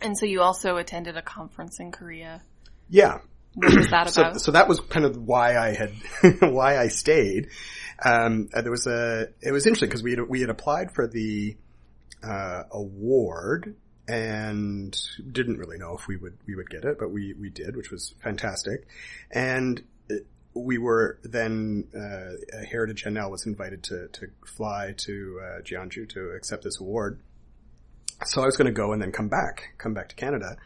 And 0.00 0.18
so 0.18 0.26
you 0.26 0.42
also 0.42 0.76
attended 0.76 1.16
a 1.16 1.22
conference 1.22 1.78
in 1.80 1.92
Korea. 1.92 2.42
Yeah. 2.88 3.18
What 3.54 3.76
was 3.76 3.88
that 3.90 4.10
so, 4.10 4.22
about? 4.22 4.40
so 4.40 4.52
that 4.52 4.68
was 4.68 4.80
kind 4.80 5.04
of 5.04 5.16
why 5.16 5.56
I 5.56 5.74
had, 5.74 5.92
why 6.52 6.78
I 6.78 6.88
stayed. 6.88 7.48
Um, 8.04 8.48
uh, 8.52 8.62
there 8.62 8.70
was 8.70 8.86
a, 8.86 9.28
it 9.40 9.52
was 9.52 9.66
interesting 9.66 9.88
because 9.88 10.02
we 10.02 10.12
had, 10.12 10.28
we 10.28 10.40
had 10.40 10.50
applied 10.50 10.92
for 10.94 11.06
the, 11.06 11.56
uh, 12.22 12.62
award 12.70 13.74
and 14.08 14.98
didn't 15.30 15.58
really 15.58 15.78
know 15.78 15.96
if 15.96 16.06
we 16.06 16.16
would 16.16 16.36
we 16.46 16.54
would 16.54 16.68
get 16.68 16.84
it, 16.84 16.98
but 16.98 17.10
we 17.10 17.34
we 17.34 17.50
did, 17.50 17.76
which 17.76 17.90
was 17.90 18.14
fantastic. 18.22 18.86
And 19.30 19.82
we 20.54 20.78
were 20.78 21.18
then 21.22 21.84
uh, 21.94 22.64
Heritage 22.70 23.04
NL 23.04 23.30
was 23.30 23.46
invited 23.46 23.82
to 23.84 24.08
to 24.08 24.26
fly 24.44 24.94
to 24.98 25.40
uh, 25.42 25.62
Jeonju 25.62 26.08
to 26.10 26.30
accept 26.36 26.64
this 26.64 26.80
award. 26.80 27.20
So 28.24 28.42
I 28.42 28.46
was 28.46 28.56
going 28.56 28.66
to 28.66 28.72
go 28.72 28.92
and 28.92 29.02
then 29.02 29.12
come 29.12 29.28
back, 29.28 29.74
come 29.78 29.94
back 29.94 30.10
to 30.10 30.14
Canada. 30.14 30.56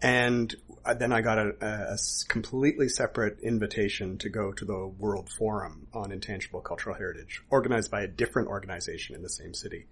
And 0.00 0.54
then 0.98 1.12
I 1.12 1.20
got 1.20 1.38
a, 1.38 1.54
a, 1.60 1.98
completely 2.28 2.88
separate 2.88 3.40
invitation 3.40 4.18
to 4.18 4.28
go 4.28 4.52
to 4.52 4.64
the 4.64 4.86
World 4.86 5.30
Forum 5.30 5.86
on 5.92 6.12
Intangible 6.12 6.60
Cultural 6.60 6.96
Heritage, 6.96 7.42
organized 7.50 7.90
by 7.90 8.02
a 8.02 8.08
different 8.08 8.48
organization 8.48 9.14
in 9.14 9.22
the 9.22 9.28
same 9.28 9.54
city. 9.54 9.86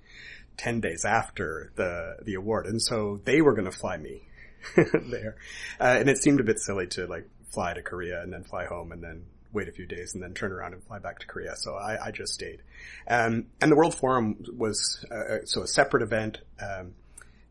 10 0.57 0.81
days 0.81 1.05
after 1.05 1.73
the, 1.77 2.17
the 2.23 2.35
award. 2.35 2.67
And 2.67 2.83
so 2.83 3.21
they 3.25 3.41
were 3.41 3.55
going 3.55 3.71
to 3.71 3.77
fly 3.77 3.97
me 3.97 4.29
there. 4.77 5.37
Uh, 5.81 5.97
and 5.99 6.09
it 6.09 6.19
seemed 6.19 6.41
a 6.41 6.45
bit 6.45 6.59
silly 6.59 6.87
to 6.89 7.07
like 7.07 7.27
fly 7.51 7.73
to 7.73 7.83
Korea 7.83 8.23
and 8.23 8.33
then 8.33 8.45
fly 8.45 8.67
home 8.67 8.93
and 8.93 9.03
then 9.03 9.25
wait 9.53 9.69
a 9.69 9.73
few 9.73 9.87
days 9.87 10.15
and 10.15 10.23
then 10.23 10.35
turn 10.35 10.53
around 10.53 10.75
and 10.75 10.85
fly 10.85 10.99
back 10.99 11.19
to 11.21 11.27
Korea. 11.27 11.57
So 11.57 11.75
I, 11.75 12.09
I 12.09 12.11
just 12.11 12.35
stayed. 12.35 12.63
Um, 13.09 13.47
and 13.61 13.73
the 13.73 13.77
World 13.77 13.95
Forum 13.95 14.45
was, 14.57 15.05
uh 15.11 15.45
so 15.45 15.63
a 15.63 15.67
separate 15.67 16.03
event. 16.03 16.39
Um, 16.61 16.95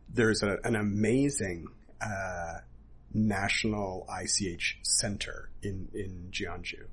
there's 0.07 0.43
a, 0.43 0.57
an 0.63 0.75
amazing, 0.75 1.67
uh, 2.01 2.59
national 3.13 4.07
ICH 4.09 4.79
center 4.83 5.49
in, 5.61 5.89
in 5.93 6.29
Jeonju. 6.31 6.85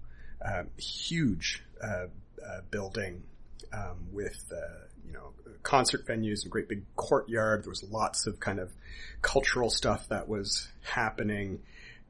Um, 0.45 0.69
huge, 0.77 1.63
uh, 1.83 2.07
uh, 2.47 2.61
building, 2.71 3.23
um, 3.73 4.09
with, 4.13 4.53
you 5.05 5.13
know, 5.13 5.33
concert 5.63 6.07
venues, 6.07 6.47
a 6.47 6.49
great 6.49 6.69
big 6.69 6.85
courtyard. 6.95 7.65
There 7.65 7.71
was 7.71 7.85
lots 7.91 8.27
of 8.27 8.39
kind 8.39 8.61
of 8.61 8.73
cultural 9.23 9.71
stuff 9.71 10.09
that 10.09 10.29
was 10.29 10.69
happening. 10.83 11.61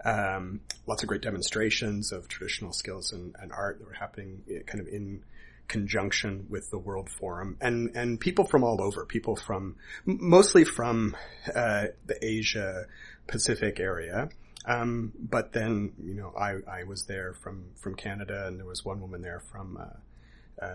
Um, 0.05 0.61
lots 0.87 1.03
of 1.03 1.09
great 1.09 1.23
demonstrations 1.23 2.13
of 2.13 2.29
traditional 2.29 2.73
skills 2.73 3.13
and, 3.13 3.35
and, 3.41 3.51
art 3.51 3.79
that 3.79 3.87
were 3.87 3.95
happening 3.95 4.43
eh, 4.49 4.59
kind 4.67 4.81
of 4.81 4.89
in 4.89 5.25
conjunction 5.69 6.47
with 6.51 6.71
the 6.71 6.79
World 6.79 7.09
Forum 7.09 7.57
and, 7.61 7.97
and 7.97 8.21
people 8.21 8.45
from 8.45 8.63
all 8.63 8.81
over, 8.83 9.07
people 9.07 9.37
from, 9.37 9.77
mostly 10.05 10.65
from, 10.65 11.17
uh, 11.49 11.87
the 12.05 12.19
Asia 12.23 12.85
Pacific 13.27 13.81
area. 13.81 14.29
Um, 14.65 15.13
but 15.19 15.53
then, 15.53 15.93
you 16.03 16.15
know, 16.15 16.33
I, 16.37 16.57
I 16.69 16.85
was 16.85 17.05
there 17.07 17.35
from, 17.35 17.67
from 17.77 17.95
Canada 17.95 18.47
and 18.47 18.59
there 18.59 18.67
was 18.67 18.85
one 18.85 19.01
woman 19.01 19.23
there 19.23 19.41
from, 19.53 19.77
uh, 19.77 20.65
uh, 20.65 20.69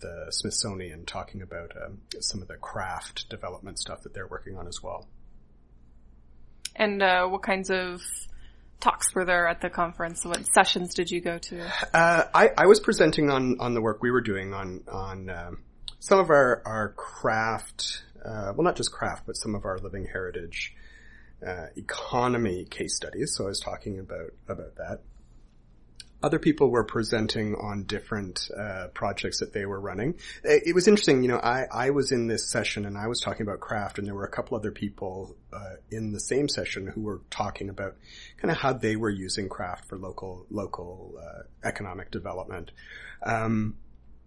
the 0.00 0.26
Smithsonian 0.30 1.04
talking 1.04 1.42
about 1.42 1.72
um, 1.76 1.98
some 2.20 2.40
of 2.40 2.48
the 2.48 2.56
craft 2.56 3.28
development 3.28 3.78
stuff 3.78 4.02
that 4.02 4.14
they're 4.14 4.26
working 4.26 4.56
on 4.56 4.66
as 4.66 4.82
well. 4.82 5.06
And 6.76 7.02
uh, 7.02 7.26
what 7.26 7.42
kinds 7.42 7.70
of 7.70 8.00
talks 8.80 9.14
were 9.14 9.24
there 9.24 9.46
at 9.46 9.60
the 9.60 9.70
conference? 9.70 10.24
What 10.24 10.44
sessions 10.54 10.94
did 10.94 11.10
you 11.10 11.20
go 11.20 11.38
to? 11.38 11.60
Uh, 11.92 12.24
I, 12.34 12.50
I 12.56 12.66
was 12.66 12.80
presenting 12.80 13.30
on, 13.30 13.60
on 13.60 13.74
the 13.74 13.82
work 13.82 14.02
we 14.02 14.10
were 14.10 14.22
doing 14.22 14.54
on 14.54 14.82
on 14.90 15.28
um, 15.28 15.62
some 15.98 16.18
of 16.18 16.30
our 16.30 16.62
our 16.64 16.88
craft, 16.90 18.04
uh, 18.24 18.52
well, 18.56 18.64
not 18.64 18.76
just 18.76 18.92
craft, 18.92 19.24
but 19.26 19.36
some 19.36 19.54
of 19.54 19.64
our 19.64 19.78
living 19.78 20.06
heritage 20.06 20.74
uh, 21.46 21.66
economy 21.76 22.64
case 22.64 22.96
studies. 22.96 23.34
So 23.36 23.44
I 23.44 23.48
was 23.48 23.60
talking 23.60 23.98
about 23.98 24.30
about 24.48 24.76
that 24.76 25.00
other 26.22 26.38
people 26.38 26.70
were 26.70 26.84
presenting 26.84 27.54
on 27.54 27.84
different 27.84 28.50
uh, 28.56 28.88
projects 28.92 29.40
that 29.40 29.52
they 29.52 29.64
were 29.64 29.80
running. 29.80 30.14
It, 30.44 30.62
it, 30.66 30.74
was 30.74 30.86
interesting, 30.86 31.22
you 31.22 31.28
know. 31.28 31.38
I 31.38 31.64
I 31.72 31.90
was 31.90 32.12
in 32.12 32.26
this 32.26 32.50
session 32.50 32.84
and 32.84 32.96
I 32.96 33.06
was 33.06 33.20
talking 33.20 33.42
about 33.42 33.60
craft, 33.60 33.98
and 33.98 34.06
there 34.06 34.14
were 34.14 34.24
a 34.24 34.30
couple 34.30 34.56
other 34.56 34.70
people 34.70 35.36
uh, 35.52 35.76
in 35.90 36.12
the 36.12 36.20
same 36.20 36.48
session 36.48 36.86
who 36.86 37.02
were 37.02 37.22
talking 37.30 37.70
about 37.70 37.96
kind 38.36 38.50
of 38.50 38.58
how 38.58 38.72
they 38.72 38.96
were 38.96 39.10
using 39.10 39.48
craft 39.48 39.88
for 39.88 39.98
local 39.98 40.46
local 40.50 41.14
uh, 41.20 41.42
economic 41.66 42.10
development. 42.10 42.70
Um, 43.22 43.76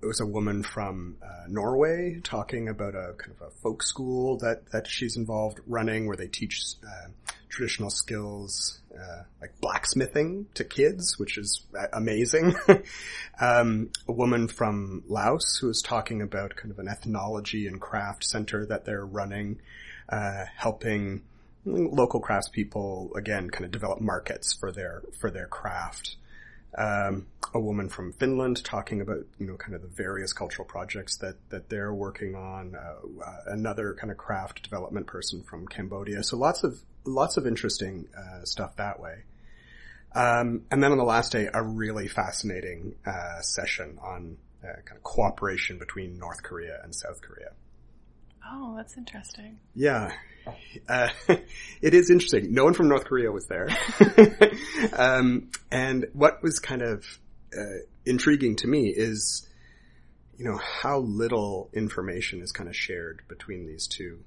it 0.04 0.08
was 0.08 0.20
a 0.20 0.26
woman 0.26 0.64
from 0.64 1.16
uh, 1.24 1.48
Norway 1.48 2.20
talking 2.24 2.68
about 2.68 2.94
a 2.94 3.14
kind 3.18 3.36
of 3.40 3.48
a 3.48 3.52
folk 3.62 3.82
school 3.82 4.38
that 4.40 4.70
that 4.72 4.86
she's 4.88 5.16
involved 5.16 5.60
running, 5.66 6.08
where 6.08 6.18
they 6.18 6.28
teach 6.28 6.62
uh, 6.86 7.10
traditional 7.48 7.90
skills 7.90 8.82
uh, 8.94 9.24
like 9.40 9.60
blacksmithing 9.62 10.48
to 10.56 10.66
kids, 10.66 11.18
which 11.18 11.38
is 11.38 11.66
amazing. 11.94 12.56
um, 13.40 13.90
a 14.08 14.12
woman 14.12 14.48
from 14.48 15.04
Laos 15.08 15.58
who 15.62 15.68
was 15.68 15.82
talking 15.82 16.22
about 16.22 16.56
kind 16.56 16.72
of 16.72 16.80
an 16.80 16.90
ethnology 16.90 17.66
and 17.68 17.80
craft 17.80 18.26
center 18.26 18.66
that 18.66 18.84
they're 18.84 19.06
running, 19.06 19.62
uh, 20.10 20.46
helping 20.58 21.22
local 21.66 22.22
craftspeople 22.22 23.16
again 23.16 23.50
kind 23.50 23.64
of 23.64 23.72
develop 23.72 24.02
markets 24.02 24.54
for 24.54 24.74
their 24.74 25.02
for 25.18 25.32
their 25.32 25.48
craft 25.48 26.18
um, 26.78 27.28
a 27.54 27.60
woman 27.60 27.90
from 27.90 28.14
Finland 28.14 28.64
talking 28.64 29.02
about 29.02 29.26
you 29.38 29.46
know 29.48 29.58
kind 29.58 29.76
of 29.76 29.82
the 29.82 29.88
various 29.88 30.34
cultural 30.34 30.68
projects 30.68 31.18
that 31.18 31.36
that 31.50 31.70
they're 31.70 31.94
working 31.94 32.36
on. 32.36 32.76
Uh, 32.76 33.24
uh, 33.24 33.38
another 33.48 33.94
kind 33.94 34.12
of 34.12 34.18
craft 34.18 34.64
development 34.64 35.08
person 35.08 35.44
from 35.44 35.68
Cambodia. 35.68 36.24
So 36.24 36.38
lots 36.38 36.64
of 36.64 36.80
lots 37.06 37.38
of 37.38 37.46
interesting 37.46 38.08
uh, 38.18 38.44
stuff 38.46 38.76
that 38.78 39.00
way. 39.00 39.24
Um, 40.16 40.66
and 40.70 40.84
then 40.84 40.92
on 40.92 40.98
the 40.98 41.04
last 41.04 41.32
day, 41.32 41.50
a 41.52 41.64
really 41.64 42.08
fascinating 42.08 42.96
uh, 43.06 43.42
session 43.42 43.98
on 44.02 44.38
uh, 44.64 44.68
kind 44.86 44.98
of 44.98 45.04
cooperation 45.04 45.80
between 45.80 46.20
North 46.20 46.44
Korea 46.44 46.80
and 46.84 46.94
South 46.94 47.22
Korea. 47.22 47.52
Oh, 48.46 48.76
that's 48.76 48.98
interesting. 48.98 49.60
Yeah. 49.74 50.12
Uh, 50.90 51.10
it 51.82 51.94
is 51.94 52.10
interesting. 52.10 52.54
No 52.54 52.66
one 52.66 52.74
from 52.74 52.90
North 52.90 53.06
Korea 53.06 53.32
was 53.32 53.48
there. 53.48 53.70
um, 54.94 55.50
and 55.72 56.08
what 56.14 56.44
was 56.44 56.60
kind 56.60 56.82
of 56.82 57.06
uh, 57.58 57.80
intriguing 58.06 58.56
to 58.58 58.68
me 58.68 58.90
is, 58.90 59.48
you 60.38 60.46
know, 60.46 60.58
how 60.58 61.00
little 61.00 61.70
information 61.74 62.42
is 62.42 62.52
kind 62.52 62.70
of 62.70 62.76
shared 62.76 63.22
between 63.28 63.66
these 63.66 63.88
two 63.88 64.20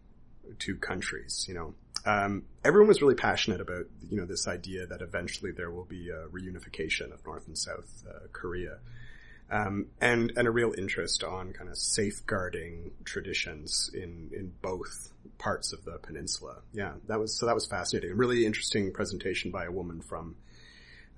two 0.58 0.76
countries. 0.76 1.44
You 1.48 1.54
know, 1.54 1.74
um, 2.06 2.44
everyone 2.64 2.88
was 2.88 3.02
really 3.02 3.16
passionate 3.16 3.60
about 3.60 3.86
you 4.08 4.16
know 4.16 4.26
this 4.26 4.46
idea 4.46 4.86
that 4.86 5.02
eventually 5.02 5.50
there 5.50 5.70
will 5.70 5.84
be 5.84 6.08
a 6.10 6.28
reunification 6.28 7.12
of 7.12 7.24
North 7.26 7.46
and 7.48 7.58
South 7.58 8.04
uh, 8.08 8.26
Korea 8.32 8.78
um, 9.50 9.86
and 10.00 10.32
and 10.36 10.48
a 10.48 10.50
real 10.50 10.74
interest 10.76 11.22
on 11.22 11.52
kind 11.52 11.70
of 11.70 11.76
safeguarding 11.76 12.90
traditions 13.04 13.90
in 13.94 14.30
in 14.32 14.52
both 14.62 15.12
parts 15.38 15.72
of 15.72 15.84
the 15.84 15.98
peninsula. 15.98 16.56
Yeah, 16.72 16.94
that 17.08 17.18
was 17.20 17.38
so 17.38 17.46
that 17.46 17.54
was 17.54 17.66
fascinating. 17.66 18.10
A 18.10 18.14
really 18.14 18.44
interesting 18.44 18.92
presentation 18.92 19.50
by 19.50 19.66
a 19.66 19.70
woman 19.70 20.00
from 20.00 20.36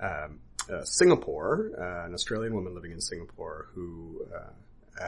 um, 0.00 0.40
uh, 0.70 0.84
Singapore, 0.84 1.70
uh, 1.78 2.06
an 2.06 2.14
Australian 2.14 2.54
woman 2.54 2.74
living 2.74 2.92
in 2.92 3.00
Singapore 3.00 3.68
who. 3.74 4.26
Uh, 4.34 4.50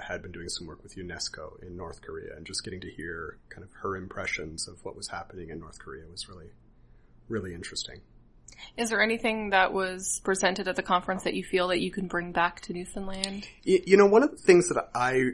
had 0.06 0.22
been 0.22 0.30
doing 0.30 0.48
some 0.48 0.68
work 0.68 0.80
with 0.84 0.94
UNESCO 0.94 1.60
in 1.64 1.76
North 1.76 2.00
Korea 2.00 2.36
and 2.36 2.46
just 2.46 2.62
getting 2.62 2.80
to 2.80 2.88
hear 2.88 3.38
kind 3.48 3.64
of 3.64 3.70
her 3.82 3.96
impressions 3.96 4.68
of 4.68 4.78
what 4.84 4.94
was 4.94 5.08
happening 5.08 5.50
in 5.50 5.58
North 5.58 5.80
Korea 5.80 6.04
was 6.08 6.28
really, 6.28 6.50
really 7.28 7.54
interesting. 7.54 8.00
Is 8.76 8.90
there 8.90 9.02
anything 9.02 9.50
that 9.50 9.72
was 9.72 10.20
presented 10.24 10.68
at 10.68 10.76
the 10.76 10.82
conference 10.82 11.24
that 11.24 11.34
you 11.34 11.44
feel 11.44 11.68
that 11.68 11.80
you 11.80 11.90
can 11.90 12.06
bring 12.06 12.32
back 12.32 12.60
to 12.62 12.72
Newfoundland? 12.72 13.46
You, 13.62 13.82
you 13.86 13.96
know, 13.96 14.06
one 14.06 14.22
of 14.22 14.30
the 14.30 14.36
things 14.36 14.68
that 14.68 14.88
I 14.94 15.32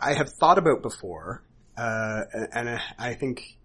I 0.00 0.14
have 0.14 0.30
thought 0.30 0.58
about 0.58 0.82
before, 0.82 1.42
uh, 1.76 2.22
and 2.52 2.80
I 2.98 3.14
think, 3.14 3.56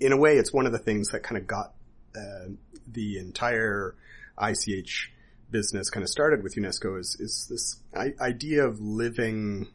in 0.00 0.12
a 0.12 0.16
way, 0.16 0.36
it's 0.36 0.52
one 0.52 0.66
of 0.66 0.72
the 0.72 0.78
things 0.78 1.10
that 1.10 1.22
kind 1.22 1.40
of 1.40 1.46
got 1.46 1.74
uh, 2.16 2.48
the 2.90 3.18
entire 3.18 3.94
ICH 4.40 5.12
business 5.50 5.90
kind 5.90 6.02
of 6.02 6.08
started 6.08 6.42
with 6.42 6.56
UNESCO 6.56 6.98
is 6.98 7.16
is 7.20 7.46
this 7.48 7.80
idea 8.20 8.66
of 8.66 8.80
living. 8.80 9.68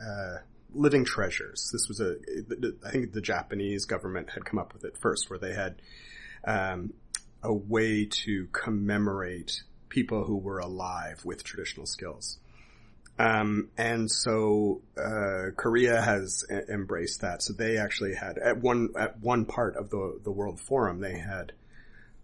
Uh, 0.00 0.38
living 0.74 1.04
treasures. 1.04 1.68
This 1.70 1.86
was 1.86 2.00
a, 2.00 2.16
I 2.86 2.90
think 2.90 3.12
the 3.12 3.20
Japanese 3.20 3.84
government 3.84 4.30
had 4.30 4.44
come 4.44 4.58
up 4.58 4.72
with 4.72 4.84
it 4.84 4.96
first, 5.00 5.28
where 5.28 5.38
they 5.38 5.52
had 5.52 5.82
um, 6.44 6.94
a 7.42 7.52
way 7.52 8.06
to 8.06 8.46
commemorate 8.52 9.62
people 9.88 10.24
who 10.24 10.36
were 10.36 10.58
alive 10.58 11.24
with 11.24 11.44
traditional 11.44 11.86
skills. 11.86 12.38
Um, 13.18 13.68
and 13.76 14.10
so 14.10 14.80
uh, 14.96 15.50
Korea 15.56 16.00
has 16.00 16.44
a- 16.50 16.72
embraced 16.72 17.20
that. 17.20 17.42
So 17.42 17.52
they 17.52 17.76
actually 17.76 18.14
had 18.14 18.38
at 18.38 18.58
one 18.58 18.90
at 18.98 19.20
one 19.20 19.44
part 19.44 19.76
of 19.76 19.90
the 19.90 20.20
the 20.24 20.30
World 20.30 20.60
Forum, 20.60 21.00
they 21.00 21.18
had 21.18 21.52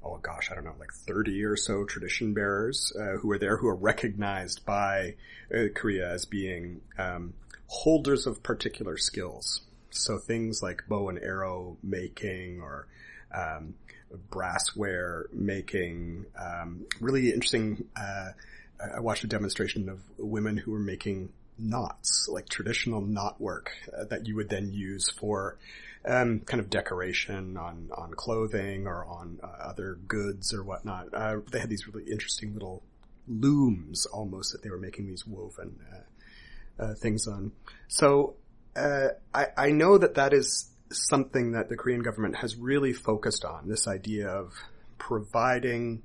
oh 0.02 0.18
gosh, 0.22 0.50
I 0.50 0.54
don't 0.54 0.64
know, 0.64 0.74
like 0.78 0.92
thirty 0.92 1.44
or 1.44 1.56
so 1.56 1.84
tradition 1.84 2.32
bearers 2.32 2.92
uh, 2.98 3.18
who 3.18 3.28
were 3.28 3.38
there 3.38 3.58
who 3.58 3.68
are 3.68 3.76
recognized 3.76 4.64
by 4.64 5.16
uh, 5.54 5.64
Korea 5.74 6.10
as 6.10 6.24
being 6.24 6.80
um, 6.98 7.34
holders 7.66 8.26
of 8.26 8.42
particular 8.42 8.96
skills. 8.96 9.60
So 9.90 10.18
things 10.18 10.62
like 10.62 10.84
bow 10.88 11.08
and 11.08 11.18
arrow 11.18 11.76
making 11.82 12.60
or 12.60 12.86
um, 13.34 13.74
brassware 14.30 15.24
making, 15.32 16.26
um, 16.38 16.86
really 17.00 17.28
interesting. 17.28 17.84
Uh, 17.96 18.30
I 18.96 19.00
watched 19.00 19.24
a 19.24 19.26
demonstration 19.26 19.88
of 19.88 20.00
women 20.18 20.56
who 20.56 20.72
were 20.72 20.78
making 20.78 21.30
knots, 21.58 22.28
like 22.30 22.48
traditional 22.48 23.00
knot 23.00 23.40
work 23.40 23.72
uh, 23.96 24.04
that 24.04 24.26
you 24.26 24.36
would 24.36 24.48
then 24.48 24.72
use 24.72 25.10
for 25.10 25.58
um, 26.06 26.40
kind 26.40 26.60
of 26.60 26.70
decoration 26.70 27.56
on 27.56 27.90
on 27.94 28.14
clothing 28.14 28.86
or 28.86 29.04
on 29.04 29.40
uh, 29.42 29.46
other 29.46 29.98
goods 30.06 30.54
or 30.54 30.62
whatnot. 30.62 31.12
Uh, 31.12 31.38
they 31.50 31.58
had 31.58 31.68
these 31.68 31.86
really 31.88 32.08
interesting 32.10 32.54
little 32.54 32.82
looms 33.26 34.06
almost 34.06 34.52
that 34.52 34.62
they 34.62 34.70
were 34.70 34.78
making 34.78 35.06
these 35.06 35.26
woven 35.26 35.78
uh, 35.92 36.82
uh, 36.82 36.94
things 36.94 37.26
on. 37.26 37.52
So 37.88 38.36
I, 38.76 39.46
I 39.56 39.70
know 39.72 39.98
that 39.98 40.14
that 40.14 40.32
is 40.32 40.70
something 40.90 41.52
that 41.52 41.68
the 41.68 41.76
Korean 41.76 42.02
government 42.02 42.36
has 42.36 42.56
really 42.56 42.92
focused 42.92 43.44
on, 43.44 43.68
this 43.68 43.86
idea 43.86 44.28
of 44.28 44.54
providing 44.98 46.02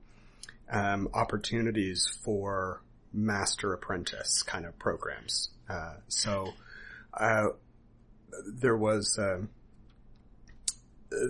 um, 0.72 1.10
opportunities 1.14 2.08
for 2.24 2.82
master 3.12 3.74
apprentice 3.74 4.44
kind 4.44 4.66
of 4.66 4.78
programs. 4.80 5.50
Uh, 5.70 5.96
so 6.08 6.54
uh, 7.14 7.48
there 8.48 8.76
was 8.76 9.18
um, 9.20 9.50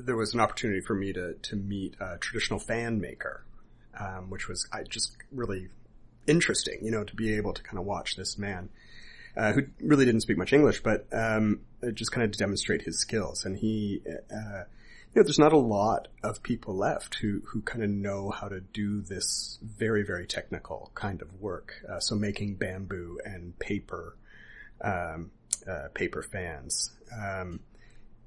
there 0.06 0.16
was 0.16 0.34
an 0.34 0.40
opportunity 0.40 0.82
for 0.82 0.96
me 0.96 1.14
to 1.14 1.34
to 1.34 1.56
meet 1.56 1.96
a 2.00 2.18
traditional 2.18 2.60
fan 2.60 3.00
maker, 3.00 3.44
um, 4.00 4.30
which 4.30 4.48
was 4.48 4.68
I 4.72 4.84
just 4.84 5.18
really 5.32 5.68
interesting, 6.26 6.80
you 6.82 6.92
know, 6.92 7.04
to 7.04 7.16
be 7.16 7.36
able 7.36 7.54
to 7.54 7.62
kind 7.62 7.78
of 7.78 7.86
watch 7.86 8.16
this 8.16 8.38
man 8.38 8.70
uh, 9.36 9.52
who 9.54 9.64
really 9.82 10.06
didn't 10.06 10.22
speak 10.22 10.38
much 10.38 10.54
English, 10.54 10.84
but 10.84 11.08
um, 11.12 11.62
just 11.94 12.12
kind 12.12 12.26
of 12.26 12.32
to 12.32 12.38
demonstrate 12.38 12.84
his 12.84 13.00
skills. 13.00 13.46
And 13.46 13.58
he, 13.58 14.02
uh, 14.06 14.64
you 15.14 15.22
know, 15.22 15.24
there's 15.24 15.40
not 15.40 15.54
a 15.54 15.58
lot 15.58 16.08
of 16.24 16.44
people 16.44 16.76
left 16.76 17.16
who 17.16 17.42
who 17.48 17.62
kind 17.62 17.84
of 17.84 17.90
know 17.90 18.30
how 18.30 18.48
to 18.48 18.60
do 18.60 19.02
this 19.02 19.60
very 19.64 20.04
very 20.04 20.26
technical 20.26 20.92
kind 20.96 21.22
of 21.22 21.42
work. 21.42 21.74
Uh, 21.90 22.00
so 22.00 22.16
making 22.16 22.56
bamboo 22.56 23.20
and 23.26 23.58
paper, 23.60 24.16
um, 24.82 25.32
uh, 25.68 25.88
paper 25.94 26.22
fans. 26.22 26.92
Um, 27.12 27.60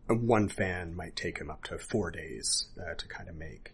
one 0.08 0.48
fan 0.48 0.94
might 0.94 1.16
take 1.16 1.38
him 1.38 1.50
up 1.50 1.64
to 1.64 1.78
four 1.78 2.12
days 2.12 2.68
uh, 2.80 2.94
to 2.94 3.08
kind 3.08 3.28
of 3.28 3.34
make. 3.34 3.72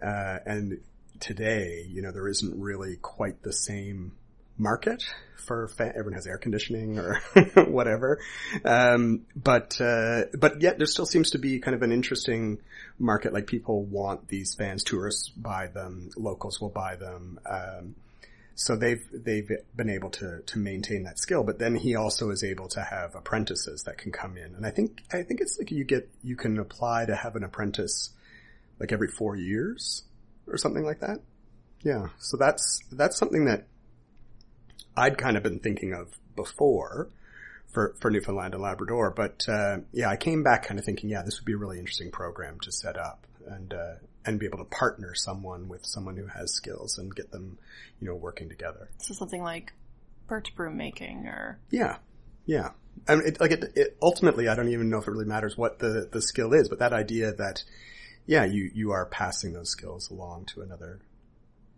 Uh, 0.00 0.38
and 0.46 0.80
today, 1.18 1.84
you 1.88 2.02
know, 2.02 2.12
there 2.12 2.28
isn't 2.28 2.60
really 2.60 2.96
quite 2.96 3.42
the 3.42 3.52
same 3.52 4.12
market 4.58 5.04
for 5.46 5.68
fa- 5.68 5.92
everyone 5.94 6.14
has 6.14 6.26
air 6.26 6.38
conditioning 6.38 6.98
or 6.98 7.20
whatever. 7.66 8.20
Um, 8.64 9.26
but 9.34 9.80
uh, 9.80 10.22
but 10.38 10.60
yet 10.60 10.78
there 10.78 10.86
still 10.86 11.06
seems 11.06 11.30
to 11.30 11.38
be 11.38 11.60
kind 11.60 11.74
of 11.74 11.82
an 11.82 11.92
interesting 11.92 12.58
market. 12.98 13.32
Like 13.32 13.46
people 13.46 13.84
want 13.84 14.28
these 14.28 14.54
fans, 14.54 14.82
tourists 14.82 15.28
buy 15.28 15.68
them, 15.68 16.10
locals 16.16 16.60
will 16.60 16.70
buy 16.70 16.96
them. 16.96 17.38
Um, 17.48 17.94
so 18.54 18.74
they've 18.74 19.04
they've 19.12 19.50
been 19.76 19.90
able 19.90 20.10
to 20.10 20.40
to 20.40 20.58
maintain 20.58 21.04
that 21.04 21.18
skill. 21.18 21.44
But 21.44 21.58
then 21.58 21.76
he 21.76 21.94
also 21.94 22.30
is 22.30 22.42
able 22.42 22.68
to 22.68 22.80
have 22.82 23.14
apprentices 23.14 23.82
that 23.84 23.98
can 23.98 24.12
come 24.12 24.36
in, 24.36 24.54
and 24.54 24.66
I 24.66 24.70
think 24.70 25.02
I 25.12 25.22
think 25.22 25.40
it's 25.40 25.58
like 25.58 25.70
you 25.70 25.84
get 25.84 26.08
you 26.24 26.36
can 26.36 26.58
apply 26.58 27.06
to 27.06 27.14
have 27.14 27.36
an 27.36 27.44
apprentice 27.44 28.10
like 28.80 28.92
every 28.92 29.08
four 29.08 29.36
years 29.36 30.04
or 30.46 30.56
something 30.56 30.84
like 30.84 31.00
that. 31.00 31.20
Yeah, 31.82 32.08
so 32.18 32.36
that's 32.36 32.80
that's 32.90 33.18
something 33.18 33.44
that 33.44 33.66
I'd 34.96 35.18
kind 35.18 35.36
of 35.36 35.42
been 35.42 35.58
thinking 35.60 35.92
of 35.92 36.18
before 36.34 37.10
for 37.72 37.94
for 38.00 38.10
Newfoundland 38.10 38.54
and 38.54 38.62
Labrador, 38.62 39.10
but 39.10 39.46
uh, 39.48 39.78
yeah, 39.92 40.08
I 40.08 40.16
came 40.16 40.42
back 40.42 40.66
kind 40.66 40.78
of 40.78 40.84
thinking, 40.84 41.10
yeah, 41.10 41.22
this 41.22 41.38
would 41.40 41.46
be 41.46 41.52
a 41.52 41.56
really 41.56 41.78
interesting 41.78 42.10
program 42.10 42.58
to 42.60 42.72
set 42.72 42.96
up 42.96 43.26
and 43.46 43.72
uh, 43.72 43.94
and 44.24 44.38
be 44.38 44.46
able 44.46 44.58
to 44.58 44.64
partner 44.64 45.14
someone 45.14 45.68
with 45.68 45.84
someone 45.84 46.16
who 46.16 46.26
has 46.26 46.52
skills 46.52 46.98
and 46.98 47.14
get 47.14 47.30
them, 47.30 47.58
you 48.00 48.08
know, 48.08 48.14
working 48.14 48.48
together. 48.48 48.90
So 48.98 49.14
something 49.14 49.42
like 49.42 49.72
birch 50.26 50.54
broom 50.56 50.76
making 50.76 51.26
or 51.26 51.58
Yeah, 51.70 51.98
yeah. 52.44 52.70
I 53.08 53.16
mean, 53.16 53.26
it, 53.26 53.40
like 53.40 53.52
it, 53.52 53.64
it, 53.76 53.96
ultimately, 54.02 54.48
I 54.48 54.54
don't 54.54 54.68
even 54.68 54.88
know 54.88 54.98
if 54.98 55.06
it 55.06 55.10
really 55.10 55.26
matters 55.26 55.56
what 55.56 55.78
the 55.78 56.08
the 56.10 56.22
skill 56.22 56.52
is, 56.52 56.68
but 56.68 56.78
that 56.78 56.92
idea 56.92 57.32
that 57.32 57.62
yeah, 58.26 58.44
you 58.44 58.70
you 58.74 58.90
are 58.90 59.06
passing 59.06 59.52
those 59.52 59.70
skills 59.70 60.10
along 60.10 60.46
to 60.54 60.62
another 60.62 61.00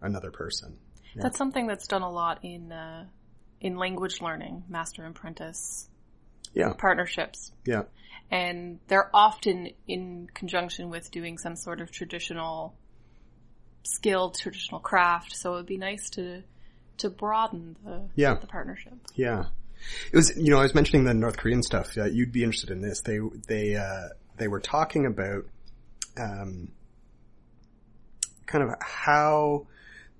another 0.01 0.31
person. 0.31 0.79
Yeah. 1.15 1.23
that's 1.23 1.39
something 1.39 1.67
that's 1.67 1.87
done 1.87 2.03
a 2.03 2.11
lot 2.11 2.41
in 2.45 2.71
uh, 2.73 3.07
in 3.61 3.77
language 3.77 4.21
learning, 4.21 4.65
master 4.69 5.05
and 5.05 5.17
apprentice 5.17 5.89
Yeah, 6.55 6.73
partnerships. 6.75 7.53
yeah, 7.65 7.83
and 8.31 8.79
they're 8.89 9.11
often 9.15 9.71
in 9.87 10.29
conjunction 10.35 10.91
with 10.91 11.11
doing 11.11 11.39
some 11.39 11.57
sort 11.57 11.81
of 11.81 11.91
traditional 11.91 12.75
skill, 13.85 14.31
traditional 14.31 14.81
craft. 14.81 15.35
So 15.37 15.55
it 15.55 15.57
would 15.57 15.67
be 15.67 15.79
nice 15.79 16.11
to 16.11 16.43
to 16.99 17.11
broaden 17.11 17.77
the 17.85 18.09
Yeah. 18.17 18.35
the 18.35 18.47
partnership. 18.47 18.95
yeah. 19.15 19.47
It 20.13 20.17
was 20.17 20.37
you 20.37 20.51
know 20.51 20.59
I 20.59 20.63
was 20.63 20.75
mentioning 20.75 21.05
the 21.05 21.15
North 21.15 21.37
Korean 21.37 21.63
stuff. 21.63 21.97
Uh, 21.97 22.05
you'd 22.07 22.33
be 22.33 22.43
interested 22.43 22.71
in 22.71 22.81
this. 22.81 23.01
They 23.01 23.21
they 23.47 23.77
uh, 23.77 24.09
they 24.37 24.49
were 24.49 24.59
talking 24.61 25.07
about 25.07 25.45
um, 26.17 26.73
kind 28.47 28.65
of 28.65 28.75
how 28.81 29.67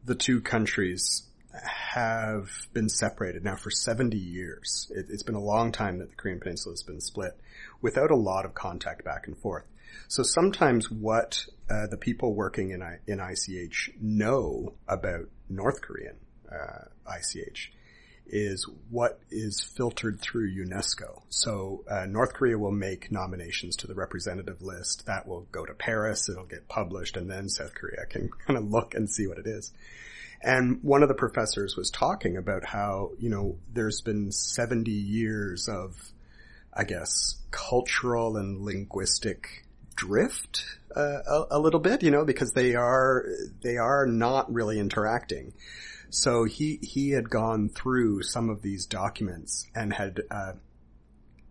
the 0.09 0.15
two 0.15 0.41
countries 0.41 1.23
have 1.53 2.49
been 2.73 2.89
separated 2.89 3.45
now 3.45 3.57
for 3.57 3.71
70 3.71 4.17
years. 4.17 4.91
It, 4.95 5.07
it's 5.11 5.23
been 5.23 5.35
a 5.35 5.41
long 5.41 5.71
time 5.71 5.99
that 5.99 6.11
the 6.11 6.17
Korean 6.17 6.41
Peninsula 6.41 6.73
has 6.73 6.83
been 6.83 7.01
split 7.01 7.39
without 7.81 8.11
a 8.11 8.17
lot 8.17 8.45
of 8.45 8.55
contact 8.55 9.05
back 9.05 9.27
and 9.27 9.37
forth. 9.39 9.65
So 10.09 10.23
sometimes 10.23 10.91
what 10.91 11.45
uh, 11.71 11.87
the 11.89 11.97
people 11.97 12.35
working 12.35 12.71
in, 12.71 12.83
I, 12.83 12.99
in 13.07 13.21
ICH 13.21 13.91
know 14.01 14.75
about 14.87 15.29
North 15.49 15.81
Korean 15.83 16.17
uh, 16.51 16.85
ICH 17.07 17.73
is 18.29 18.69
what 18.91 19.21
is 19.31 19.61
filtered 19.61 20.21
through 20.21 20.51
UNESCO. 20.51 21.23
So 21.29 21.85
uh, 21.91 22.07
North 22.07 22.35
Korea 22.35 22.59
will 22.59 22.73
make 22.73 23.11
nominations 23.11 23.77
to 23.77 23.87
the 23.87 23.95
representative 23.95 24.63
list. 24.63 25.07
That 25.07 25.27
will 25.27 25.47
go 25.53 25.65
to 25.65 25.75
Paris. 25.75 26.29
It'll 26.29 26.45
get 26.45 26.69
published, 26.69 27.17
and 27.17 27.31
then 27.31 27.49
South 27.49 27.75
Korea 27.75 28.07
can 28.07 28.31
kind 28.47 28.59
of 28.59 28.71
look 28.71 28.95
and 28.95 29.09
see 29.09 29.27
what 29.27 29.39
it 29.39 29.47
is. 29.47 29.73
And 30.41 30.83
one 30.83 31.03
of 31.03 31.09
the 31.09 31.15
professors 31.15 31.77
was 31.77 31.91
talking 31.91 32.37
about 32.37 32.65
how 32.65 33.11
you 33.19 33.29
know 33.29 33.57
there's 33.73 34.01
been 34.01 34.31
70 34.31 34.91
years 34.91 35.69
of, 35.69 35.97
I 36.73 36.85
guess, 36.85 37.37
cultural 37.51 38.37
and 38.37 38.61
linguistic 38.61 39.65
drift 39.97 40.65
uh, 40.95 41.23
a, 41.27 41.47
a 41.53 41.59
little 41.59 41.81
bit, 41.81 42.03
you 42.03 42.11
know, 42.11 42.25
because 42.25 42.53
they 42.53 42.75
are 42.75 43.25
they 43.63 43.77
are 43.77 44.07
not 44.07 44.53
really 44.53 44.79
interacting. 44.79 45.53
So 46.11 46.45
he 46.45 46.79
he 46.83 47.11
had 47.11 47.29
gone 47.31 47.69
through 47.69 48.23
some 48.23 48.49
of 48.49 48.63
these 48.63 48.87
documents 48.87 49.67
and 49.75 49.93
had 49.93 50.23
uh, 50.31 50.53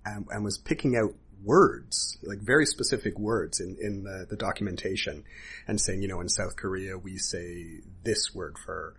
and, 0.05 0.27
and 0.29 0.43
was 0.43 0.57
picking 0.57 0.95
out 0.95 1.13
words, 1.43 2.17
like 2.23 2.39
very 2.39 2.65
specific 2.65 3.17
words 3.19 3.59
in 3.59 3.77
in 3.79 4.03
the, 4.03 4.25
the 4.29 4.35
documentation, 4.35 5.23
and 5.67 5.79
saying, 5.79 6.01
you 6.01 6.07
know, 6.07 6.21
in 6.21 6.29
South 6.29 6.55
Korea 6.55 6.97
we 6.97 7.17
say 7.17 7.81
this 8.03 8.33
word 8.33 8.57
for 8.57 8.95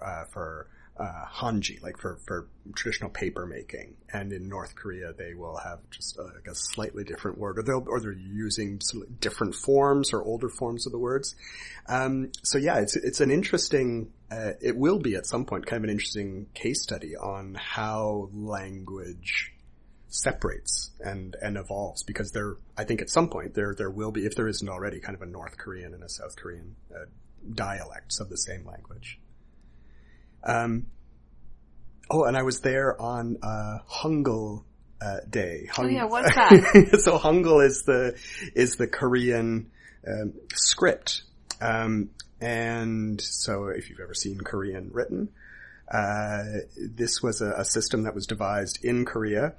uh, 0.00 0.24
for 0.32 0.68
uh, 0.98 1.24
hanji, 1.32 1.80
like 1.82 1.96
for, 1.98 2.18
for 2.26 2.48
traditional 2.74 3.10
paper 3.10 3.46
making. 3.46 3.96
And 4.12 4.32
in 4.32 4.48
North 4.48 4.74
Korea, 4.74 5.12
they 5.12 5.34
will 5.34 5.56
have 5.56 5.78
just 5.90 6.18
a, 6.18 6.22
like 6.22 6.48
a 6.50 6.54
slightly 6.54 7.04
different 7.04 7.38
word, 7.38 7.58
or 7.58 7.62
they'll, 7.62 7.84
or 7.86 8.00
they're 8.00 8.12
using 8.12 8.80
different 9.20 9.54
forms 9.54 10.12
or 10.12 10.22
older 10.22 10.48
forms 10.48 10.86
of 10.86 10.92
the 10.92 10.98
words. 10.98 11.36
Um, 11.86 12.32
so 12.42 12.58
yeah, 12.58 12.80
it's, 12.80 12.96
it's 12.96 13.20
an 13.20 13.30
interesting, 13.30 14.10
uh, 14.30 14.52
it 14.60 14.76
will 14.76 14.98
be 14.98 15.14
at 15.14 15.26
some 15.26 15.44
point 15.44 15.66
kind 15.66 15.78
of 15.78 15.84
an 15.84 15.90
interesting 15.90 16.46
case 16.54 16.82
study 16.82 17.16
on 17.16 17.54
how 17.54 18.28
language 18.32 19.52
separates 20.08 20.90
and, 21.00 21.36
and 21.42 21.56
evolves 21.56 22.02
because 22.02 22.32
there, 22.32 22.56
I 22.76 22.84
think 22.84 23.02
at 23.02 23.10
some 23.10 23.28
point 23.28 23.54
there, 23.54 23.74
there 23.76 23.90
will 23.90 24.10
be, 24.10 24.24
if 24.26 24.34
there 24.34 24.48
isn't 24.48 24.68
already, 24.68 25.00
kind 25.00 25.14
of 25.14 25.22
a 25.22 25.26
North 25.26 25.56
Korean 25.58 25.94
and 25.94 26.02
a 26.02 26.08
South 26.08 26.36
Korean 26.36 26.76
uh, 26.94 27.04
dialects 27.54 28.20
of 28.20 28.28
the 28.28 28.36
same 28.36 28.66
language. 28.66 29.18
Um, 30.44 30.86
oh, 32.10 32.24
and 32.24 32.36
I 32.36 32.42
was 32.42 32.60
there 32.60 33.00
on 33.00 33.36
uh, 33.42 33.78
Hangul 33.90 34.64
uh, 35.00 35.18
Day. 35.28 35.66
Hung- 35.70 35.86
Oh 35.86 35.88
yeah, 35.88 36.04
what's 36.04 36.34
that? 36.34 36.98
so 37.02 37.18
Hangul 37.18 37.64
is 37.66 37.82
the 37.84 38.18
is 38.54 38.76
the 38.76 38.86
Korean 38.86 39.70
um, 40.06 40.32
script, 40.54 41.22
um, 41.60 42.10
and 42.40 43.20
so 43.20 43.66
if 43.66 43.90
you've 43.90 44.00
ever 44.00 44.14
seen 44.14 44.38
Korean 44.40 44.90
written, 44.92 45.30
uh, 45.90 46.42
this 46.76 47.22
was 47.22 47.40
a, 47.40 47.52
a, 47.52 47.64
system 47.64 48.02
that 48.02 48.14
was 48.14 48.26
devised 48.26 48.84
in 48.84 49.04
Korea 49.04 49.54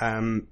um, 0.00 0.48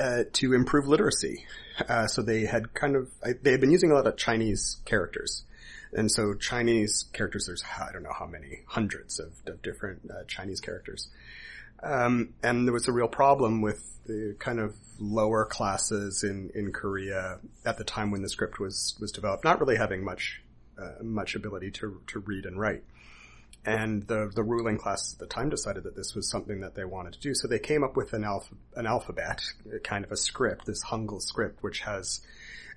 uh, 0.00 0.24
to 0.32 0.54
improve 0.54 0.86
literacy. 0.86 1.44
Uh, 1.88 2.06
so 2.06 2.22
they 2.22 2.46
had 2.46 2.72
kind 2.72 2.96
of 2.96 3.10
they 3.42 3.50
had 3.50 3.60
been 3.60 3.70
using 3.70 3.90
a 3.90 3.94
lot 3.94 4.06
of 4.06 4.16
Chinese 4.16 4.78
characters. 4.84 5.44
And 5.92 6.10
so 6.10 6.34
Chinese 6.34 7.06
characters, 7.12 7.46
there's 7.46 7.62
I 7.64 7.92
don't 7.92 8.02
know 8.02 8.14
how 8.18 8.26
many 8.26 8.62
hundreds 8.66 9.20
of, 9.20 9.32
of 9.46 9.62
different 9.62 10.10
uh, 10.10 10.24
Chinese 10.26 10.60
characters. 10.60 11.08
Um, 11.82 12.34
and 12.42 12.66
there 12.66 12.72
was 12.72 12.88
a 12.88 12.92
real 12.92 13.08
problem 13.08 13.60
with 13.60 13.82
the 14.06 14.36
kind 14.38 14.58
of 14.58 14.74
lower 14.98 15.44
classes 15.44 16.24
in, 16.24 16.50
in 16.54 16.72
Korea 16.72 17.38
at 17.64 17.76
the 17.76 17.84
time 17.84 18.10
when 18.10 18.22
the 18.22 18.28
script 18.28 18.58
was, 18.58 18.96
was 19.00 19.12
developed, 19.12 19.44
not 19.44 19.60
really 19.60 19.76
having 19.76 20.04
much, 20.04 20.42
uh, 20.80 21.02
much 21.02 21.34
ability 21.34 21.70
to, 21.72 22.00
to 22.08 22.20
read 22.20 22.44
and 22.44 22.58
write. 22.58 22.84
And 23.64 24.06
the, 24.06 24.30
the 24.32 24.44
ruling 24.44 24.78
class 24.78 25.12
at 25.12 25.18
the 25.18 25.26
time 25.26 25.50
decided 25.50 25.82
that 25.84 25.96
this 25.96 26.14
was 26.14 26.30
something 26.30 26.60
that 26.60 26.76
they 26.76 26.84
wanted 26.84 27.14
to 27.14 27.20
do. 27.20 27.34
So 27.34 27.48
they 27.48 27.58
came 27.58 27.82
up 27.82 27.96
with 27.96 28.12
an 28.12 28.22
alpha, 28.22 28.54
an 28.76 28.86
alphabet, 28.86 29.42
kind 29.82 30.04
of 30.04 30.12
a 30.12 30.16
script, 30.16 30.66
this 30.66 30.84
Hangul 30.84 31.20
script, 31.20 31.62
which 31.62 31.80
has 31.80 32.20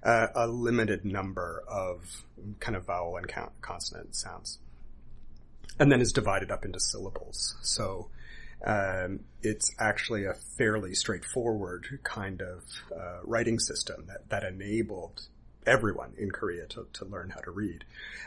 uh, 0.02 0.28
a 0.34 0.48
limited 0.48 1.06
number 1.06 1.64
of 1.68 2.26
kind 2.60 2.76
of 2.76 2.86
vowel 2.86 3.18
and 3.18 3.32
consonant 3.62 4.16
sounds. 4.16 4.58
And 5.80 5.92
then 5.92 6.02
is 6.02 6.12
divided 6.12 6.50
up 6.50 6.66
into 6.66 6.80
syllables. 6.80 7.56
So, 7.62 8.10
um, 8.66 9.22
it's 9.42 9.74
actually 9.80 10.26
a 10.26 10.34
fairly 10.58 10.94
straightforward 10.94 12.00
kind 12.04 12.42
of 12.42 12.64
uh, 12.94 13.20
writing 13.24 13.60
system 13.60 14.08
that, 14.08 14.30
that 14.30 14.44
enabled 14.44 15.22
everyone 15.70 16.14
in 16.18 16.32
Korea 16.32 16.66
to, 16.68 16.88
to 16.94 17.06
learn 17.06 17.30
how 17.30 17.40
to 17.42 17.52
read. 17.52 17.86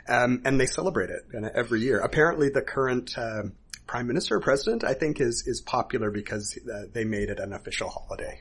Um, 0.08 0.42
and 0.44 0.60
they 0.60 0.66
celebrate 0.66 1.10
it 1.10 1.22
every 1.54 1.80
year. 1.80 1.98
Apparently 1.98 2.48
the 2.48 2.62
current 2.62 3.16
uh, 3.16 3.42
prime 3.86 4.06
minister 4.06 4.36
or 4.36 4.40
president, 4.40 4.84
I 4.84 4.94
think, 4.94 5.20
is 5.20 5.44
is 5.46 5.60
popular 5.60 6.10
because 6.10 6.58
uh, 6.72 6.86
they 6.92 7.04
made 7.04 7.28
it 7.28 7.38
an 7.38 7.52
official 7.52 7.90
holiday. 7.90 8.40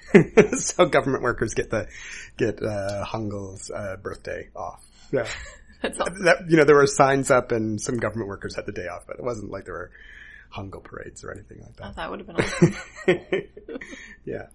so 0.58 0.86
government 0.86 1.24
workers 1.24 1.54
get 1.54 1.70
the 1.70 1.88
get 2.38 2.62
uh, 2.62 3.06
Hangul's 3.06 3.70
uh, 3.70 3.98
birthday 3.98 4.50
off. 4.56 4.84
Yeah. 5.12 5.28
awesome. 5.84 6.24
that, 6.24 6.46
you 6.48 6.58
know, 6.58 6.64
there 6.64 6.76
were 6.76 6.88
signs 6.88 7.32
up 7.32 7.52
and 7.52 7.82
some 7.82 7.98
government 7.98 8.30
workers 8.30 8.56
had 8.56 8.66
the 8.66 8.72
day 8.72 8.88
off, 8.88 9.04
but 9.08 9.18
it 9.18 9.24
wasn't 9.24 9.52
like 9.52 9.66
there 9.66 9.74
were 9.74 9.92
Hangul 10.56 10.84
parades 10.84 11.24
or 11.24 11.32
anything 11.32 11.62
like 11.62 11.76
that. 11.78 11.88
Oh, 11.88 11.94
that 11.96 12.12
would 12.12 12.20
have 12.20 12.28
been 12.28 12.36
awesome. 12.36 12.76
yeah. 14.26 14.48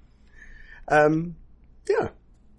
Um, 0.89 1.37
yeah. 1.89 2.09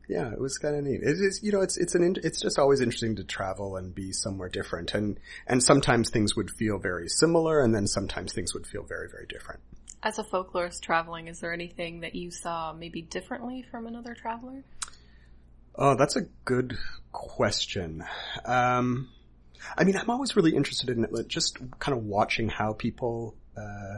Yeah, 0.08 0.32
it 0.32 0.40
was 0.40 0.58
kind 0.58 0.76
of 0.76 0.84
neat. 0.86 1.02
It 1.04 1.20
is, 1.20 1.42
you 1.44 1.52
know, 1.52 1.62
it's, 1.62 1.76
it's 1.76 1.94
an, 1.94 2.16
it's 2.24 2.40
just 2.40 2.58
always 2.58 2.80
interesting 2.80 3.18
to 3.18 3.26
travel 3.26 3.76
and 3.76 3.94
be 3.94 4.14
somewhere 4.14 4.48
different. 4.48 4.94
And, 4.94 5.20
and 5.46 5.62
sometimes 5.62 6.10
things 6.10 6.36
would 6.36 6.50
feel 6.50 6.80
very 6.80 7.10
similar 7.10 7.60
and 7.62 7.76
then 7.76 7.88
sometimes 7.88 8.32
things 8.32 8.54
would 8.54 8.66
feel 8.66 8.84
very, 8.84 9.10
very 9.10 9.26
different. 9.28 9.60
As 10.02 10.18
a 10.18 10.24
folklorist 10.24 10.82
traveling, 10.82 11.28
is 11.28 11.42
there 11.42 11.52
anything 11.52 12.02
that 12.02 12.16
you 12.16 12.32
saw 12.32 12.72
maybe 12.72 13.02
differently 13.02 13.66
from 13.70 13.86
another 13.86 14.14
traveler? 14.14 14.64
Oh, 15.76 15.96
that's 15.96 16.16
a 16.16 16.22
good 16.46 16.78
question. 17.12 18.04
Um, 18.46 19.10
I 19.78 19.84
mean, 19.84 19.98
I'm 19.98 20.10
always 20.10 20.38
really 20.38 20.56
interested 20.56 20.90
in 20.90 21.04
it, 21.04 21.28
just 21.28 21.58
kind 21.80 21.98
of 21.98 22.06
watching 22.06 22.48
how 22.48 22.74
people, 22.74 23.36
uh, 23.58 23.98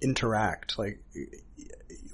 interact. 0.00 0.78
Like, 0.78 1.00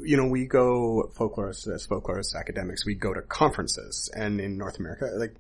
you 0.00 0.16
know, 0.16 0.26
we 0.26 0.46
go 0.46 1.11
folklorists 1.16 1.72
as 1.72 1.87
folklorists 1.87 2.35
academics, 2.35 2.85
we 2.85 2.94
go 2.94 3.14
to 3.14 3.22
conferences 3.22 4.11
and 4.14 4.40
in 4.40 4.59
North 4.59 4.78
America, 4.78 5.11
like 5.16 5.35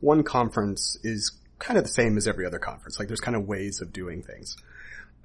one 0.00 0.22
conference 0.22 0.98
is 1.02 1.32
kind 1.58 1.78
of 1.78 1.84
the 1.84 1.90
same 1.90 2.16
as 2.16 2.26
every 2.26 2.46
other 2.46 2.58
conference. 2.58 2.98
Like 2.98 3.08
there's 3.08 3.20
kind 3.20 3.36
of 3.36 3.46
ways 3.46 3.80
of 3.80 3.92
doing 3.92 4.22
things. 4.22 4.56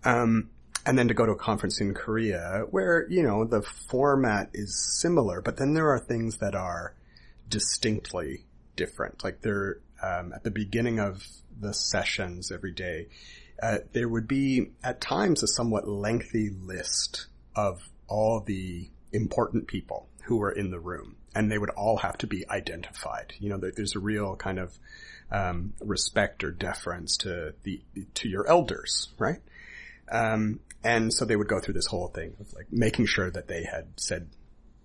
Um, 0.04 0.50
and 0.86 0.98
then 1.00 1.08
to 1.08 1.14
go 1.14 1.26
to 1.26 1.32
a 1.32 1.38
conference 1.38 1.82
in 1.82 1.94
Korea 1.96 2.66
where, 2.70 3.08
you 3.10 3.24
know, 3.24 3.46
the 3.46 3.64
format 3.90 4.50
is 4.54 4.78
similar, 5.00 5.42
but 5.42 5.58
then 5.58 5.74
there 5.74 5.90
are 5.90 6.00
things 6.00 6.38
that 6.38 6.54
are 6.54 6.94
distinctly 7.50 8.46
different. 8.76 9.24
Like 9.24 9.42
there, 9.42 9.80
um, 10.04 10.32
at 10.34 10.44
the 10.44 10.52
beginning 10.52 11.00
of 11.00 11.26
the 11.60 11.74
sessions 11.74 12.52
every 12.52 12.74
day, 12.74 13.08
uh, 13.62 13.80
there 13.94 14.10
would 14.10 14.28
be 14.28 14.72
at 14.84 15.02
times 15.02 15.42
a 15.42 15.48
somewhat 15.48 15.88
lengthy 15.88 16.50
list 16.50 17.28
of 17.56 17.82
all 18.08 18.40
the 18.42 18.90
important 19.12 19.68
people 19.68 20.08
who 20.24 20.38
were 20.38 20.52
in 20.52 20.72
the 20.72 20.80
room 20.80 21.16
and 21.36 21.52
they 21.52 21.58
would 21.58 21.70
all 21.72 21.98
have 21.98 22.18
to 22.18 22.28
be 22.28 22.48
identified. 22.50 23.34
You 23.40 23.50
know, 23.50 23.58
there's 23.58 23.96
a 23.96 24.00
real 24.00 24.36
kind 24.36 24.60
of, 24.60 24.78
um, 25.32 25.74
respect 25.82 26.44
or 26.44 26.52
deference 26.52 27.18
to 27.18 27.54
the, 27.64 27.82
to 28.16 28.30
your 28.30 28.48
elders, 28.48 29.10
right? 29.18 29.42
Um, 30.12 30.60
and 30.84 31.14
so 31.14 31.26
they 31.26 31.36
would 31.36 31.48
go 31.48 31.60
through 31.60 31.74
this 31.74 31.88
whole 31.88 32.08
thing 32.08 32.36
of 32.40 32.54
like 32.54 32.68
making 32.72 33.08
sure 33.08 33.30
that 33.32 33.48
they 33.48 33.64
had 33.64 33.88
said 33.98 34.30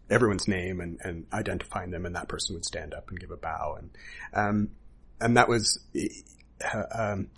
everyone's 0.08 0.48
name 0.48 0.80
and, 0.80 0.98
and 1.02 1.26
identifying 1.32 1.90
them 1.90 2.04
and 2.04 2.16
that 2.16 2.28
person 2.28 2.54
would 2.54 2.64
stand 2.64 2.94
up 2.94 3.10
and 3.10 3.20
give 3.20 3.30
a 3.30 3.36
bow 3.36 3.76
and, 3.78 3.90
um, 4.34 4.70
and 5.20 5.36
that 5.36 5.48
was, 5.48 5.78
uh, 6.74 6.82
um, 6.92 7.28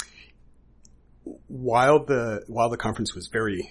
while 1.49 2.05
the, 2.05 2.43
while 2.47 2.71
the 2.71 2.77
conference 2.77 3.15
was 3.15 3.27
very, 3.27 3.71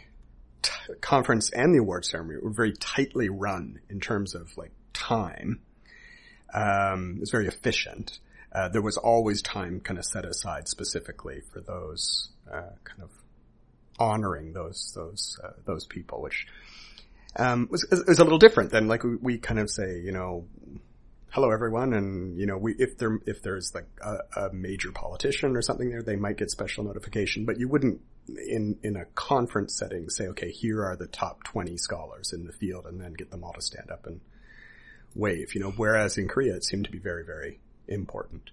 t- 0.61 0.71
conference 1.01 1.49
and 1.51 1.73
the 1.73 1.79
award 1.79 2.05
ceremony 2.05 2.39
were 2.41 2.51
very 2.51 2.73
tightly 2.73 3.29
run 3.29 3.79
in 3.89 3.99
terms 3.99 4.35
of 4.35 4.55
like 4.57 4.71
time, 4.93 5.61
um, 6.53 7.15
it 7.17 7.19
was 7.21 7.31
very 7.31 7.47
efficient. 7.47 8.19
Uh, 8.51 8.67
there 8.69 8.81
was 8.81 8.97
always 8.97 9.41
time 9.41 9.79
kind 9.79 9.97
of 9.97 10.05
set 10.05 10.25
aside 10.25 10.67
specifically 10.67 11.41
for 11.53 11.61
those, 11.61 12.29
uh, 12.51 12.73
kind 12.83 13.01
of 13.01 13.09
honoring 13.97 14.53
those, 14.53 14.91
those, 14.95 15.39
uh, 15.43 15.51
those 15.65 15.85
people, 15.85 16.21
which, 16.21 16.47
um, 17.37 17.67
was, 17.71 17.85
was 18.07 18.19
a 18.19 18.23
little 18.23 18.39
different 18.39 18.71
than 18.71 18.87
like 18.87 19.03
we, 19.03 19.15
we, 19.15 19.37
kind 19.37 19.59
of 19.59 19.69
say, 19.69 19.99
you 19.99 20.11
know, 20.11 20.45
hello 21.29 21.49
everyone. 21.51 21.93
And, 21.93 22.37
you 22.37 22.45
know, 22.45 22.57
we, 22.57 22.75
if 22.77 22.97
there, 22.97 23.19
if 23.25 23.41
there's 23.41 23.71
like 23.73 23.87
a, 24.01 24.47
a, 24.47 24.53
major 24.53 24.91
politician 24.91 25.55
or 25.55 25.61
something 25.61 25.89
there, 25.89 26.03
they 26.03 26.17
might 26.17 26.37
get 26.37 26.51
special 26.51 26.83
notification, 26.83 27.45
but 27.45 27.57
you 27.57 27.69
wouldn't 27.69 28.01
in, 28.27 28.77
in 28.83 28.95
a 28.95 29.05
conference 29.05 29.77
setting 29.77 30.09
say, 30.09 30.27
okay, 30.27 30.51
here 30.51 30.83
are 30.83 30.95
the 30.95 31.07
top 31.07 31.43
20 31.43 31.77
scholars 31.77 32.33
in 32.33 32.45
the 32.45 32.53
field 32.53 32.85
and 32.85 32.99
then 33.01 33.13
get 33.13 33.31
them 33.31 33.43
all 33.43 33.53
to 33.53 33.61
stand 33.61 33.91
up 33.91 34.05
and 34.05 34.21
wave, 35.15 35.53
you 35.53 35.61
know, 35.61 35.71
whereas 35.71 36.17
in 36.17 36.27
Korea 36.27 36.55
it 36.55 36.63
seemed 36.63 36.85
to 36.85 36.91
be 36.91 36.99
very, 36.99 37.25
very 37.25 37.59
important. 37.87 38.51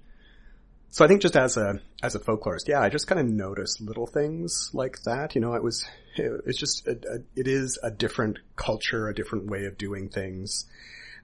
So 0.91 1.05
I 1.05 1.09
think 1.09 1.21
just 1.21 1.37
as 1.37 1.57
a, 1.57 1.81
as 2.03 2.15
a 2.15 2.19
folklorist, 2.19 2.67
yeah, 2.67 2.81
I 2.81 2.89
just 2.89 3.07
kind 3.07 3.21
of 3.21 3.27
noticed 3.27 3.81
little 3.81 4.07
things 4.07 4.71
like 4.73 5.03
that. 5.05 5.35
You 5.35 5.43
know, 5.43 5.55
it 5.55 5.63
was, 5.63 5.87
it, 6.17 6.41
it's 6.47 6.59
just, 6.59 6.87
a, 6.87 6.93
a, 6.93 7.19
it 7.37 7.47
is 7.47 7.79
a 7.83 7.91
different 7.91 8.39
culture, 8.57 9.09
a 9.09 9.15
different 9.15 9.51
way 9.51 9.67
of 9.67 9.77
doing 9.77 10.09
things. 10.09 10.65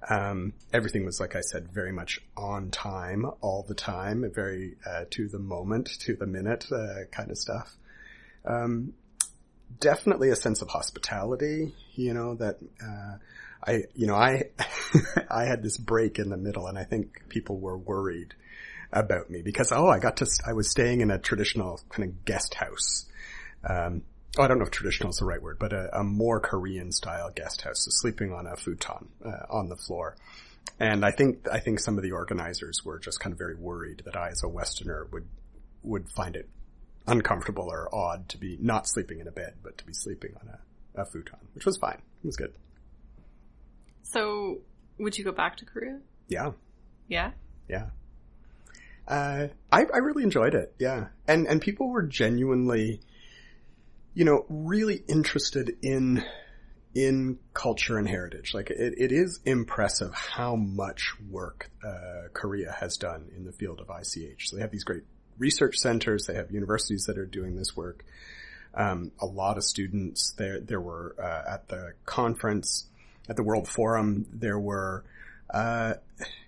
Um, 0.08 0.52
everything 0.70 1.06
was, 1.06 1.18
like 1.18 1.34
I 1.34 1.40
said, 1.40 1.72
very 1.72 1.92
much 1.92 2.20
on 2.36 2.70
time 2.70 3.24
all 3.40 3.64
the 3.66 3.74
time, 3.74 4.30
very, 4.34 4.76
uh, 4.86 5.04
to 5.12 5.28
the 5.28 5.38
moment, 5.38 5.86
to 6.00 6.14
the 6.14 6.26
minute, 6.26 6.66
uh, 6.70 7.06
kind 7.10 7.30
of 7.30 7.38
stuff. 7.38 7.74
Um, 8.44 8.94
definitely 9.80 10.30
a 10.30 10.36
sense 10.36 10.62
of 10.62 10.68
hospitality, 10.68 11.74
you 11.94 12.14
know, 12.14 12.34
that, 12.36 12.58
uh, 12.82 13.16
I, 13.66 13.84
you 13.94 14.06
know, 14.06 14.14
I, 14.14 14.44
I 15.30 15.44
had 15.44 15.62
this 15.62 15.78
break 15.78 16.18
in 16.18 16.28
the 16.28 16.36
middle 16.36 16.66
and 16.66 16.78
I 16.78 16.84
think 16.84 17.28
people 17.28 17.58
were 17.58 17.76
worried 17.76 18.34
about 18.92 19.30
me 19.30 19.42
because, 19.42 19.72
oh, 19.72 19.88
I 19.88 19.98
got 19.98 20.18
to, 20.18 20.26
I 20.46 20.52
was 20.52 20.70
staying 20.70 21.00
in 21.00 21.10
a 21.10 21.18
traditional 21.18 21.80
kind 21.88 22.08
of 22.08 22.24
guest 22.24 22.54
house. 22.54 23.06
Um, 23.68 24.02
oh, 24.38 24.42
I 24.42 24.48
don't 24.48 24.58
know 24.58 24.64
if 24.64 24.70
traditional 24.70 25.10
is 25.10 25.16
the 25.16 25.24
right 25.24 25.42
word, 25.42 25.58
but 25.58 25.72
a, 25.72 25.98
a 25.98 26.04
more 26.04 26.40
Korean 26.40 26.92
style 26.92 27.30
guest 27.34 27.62
house, 27.62 27.84
so 27.84 27.88
sleeping 27.90 28.32
on 28.32 28.46
a 28.46 28.56
futon, 28.56 29.08
uh, 29.24 29.46
on 29.50 29.68
the 29.68 29.76
floor. 29.76 30.16
And 30.78 31.04
I 31.04 31.10
think, 31.10 31.46
I 31.50 31.60
think 31.60 31.78
some 31.80 31.96
of 31.98 32.02
the 32.02 32.12
organizers 32.12 32.84
were 32.84 32.98
just 32.98 33.20
kind 33.20 33.32
of 33.32 33.38
very 33.38 33.54
worried 33.54 34.02
that 34.04 34.16
I 34.16 34.28
as 34.28 34.42
a 34.42 34.48
Westerner 34.48 35.08
would, 35.12 35.26
would 35.82 36.08
find 36.10 36.36
it 36.36 36.48
uncomfortable 37.06 37.70
or 37.70 37.94
odd 37.94 38.28
to 38.30 38.38
be 38.38 38.58
not 38.60 38.88
sleeping 38.88 39.20
in 39.20 39.28
a 39.28 39.32
bed, 39.32 39.54
but 39.62 39.78
to 39.78 39.84
be 39.84 39.92
sleeping 39.92 40.32
on 40.40 40.48
a, 40.48 41.02
a 41.02 41.04
futon, 41.04 41.38
which 41.54 41.66
was 41.66 41.76
fine. 41.76 42.00
It 42.22 42.26
was 42.26 42.36
good. 42.36 42.54
So, 44.02 44.58
would 44.98 45.18
you 45.18 45.24
go 45.24 45.32
back 45.32 45.56
to 45.58 45.64
Korea? 45.64 45.98
Yeah. 46.28 46.52
Yeah? 47.08 47.32
Yeah. 47.68 47.86
Uh, 49.06 49.48
I, 49.70 49.84
I 49.92 49.98
really 49.98 50.22
enjoyed 50.22 50.54
it. 50.54 50.74
Yeah. 50.78 51.08
And, 51.28 51.46
and 51.46 51.60
people 51.60 51.90
were 51.90 52.02
genuinely, 52.02 53.00
you 54.14 54.24
know, 54.24 54.46
really 54.48 55.02
interested 55.08 55.76
in, 55.82 56.24
in 56.94 57.38
culture 57.52 57.98
and 57.98 58.08
heritage. 58.08 58.54
Like 58.54 58.70
it, 58.70 58.94
it 58.96 59.12
is 59.12 59.40
impressive 59.44 60.14
how 60.14 60.56
much 60.56 61.12
work, 61.28 61.70
uh, 61.86 62.28
Korea 62.32 62.74
has 62.78 62.96
done 62.96 63.30
in 63.36 63.44
the 63.44 63.52
field 63.52 63.80
of 63.80 63.90
ICH. 63.90 64.48
So 64.48 64.56
they 64.56 64.62
have 64.62 64.70
these 64.70 64.84
great 64.84 65.02
research 65.38 65.76
centers. 65.76 66.26
They 66.26 66.34
have 66.34 66.50
universities 66.50 67.04
that 67.06 67.18
are 67.18 67.26
doing 67.26 67.56
this 67.56 67.76
work. 67.76 68.04
Um, 68.74 69.12
a 69.20 69.26
lot 69.26 69.56
of 69.56 69.64
students 69.64 70.34
there, 70.36 70.60
there 70.60 70.80
were, 70.80 71.14
uh, 71.18 71.54
at 71.54 71.68
the 71.68 71.92
conference, 72.04 72.86
at 73.28 73.36
the 73.36 73.42
World 73.42 73.68
Forum, 73.68 74.26
there 74.32 74.58
were, 74.58 75.04
uh, 75.50 75.94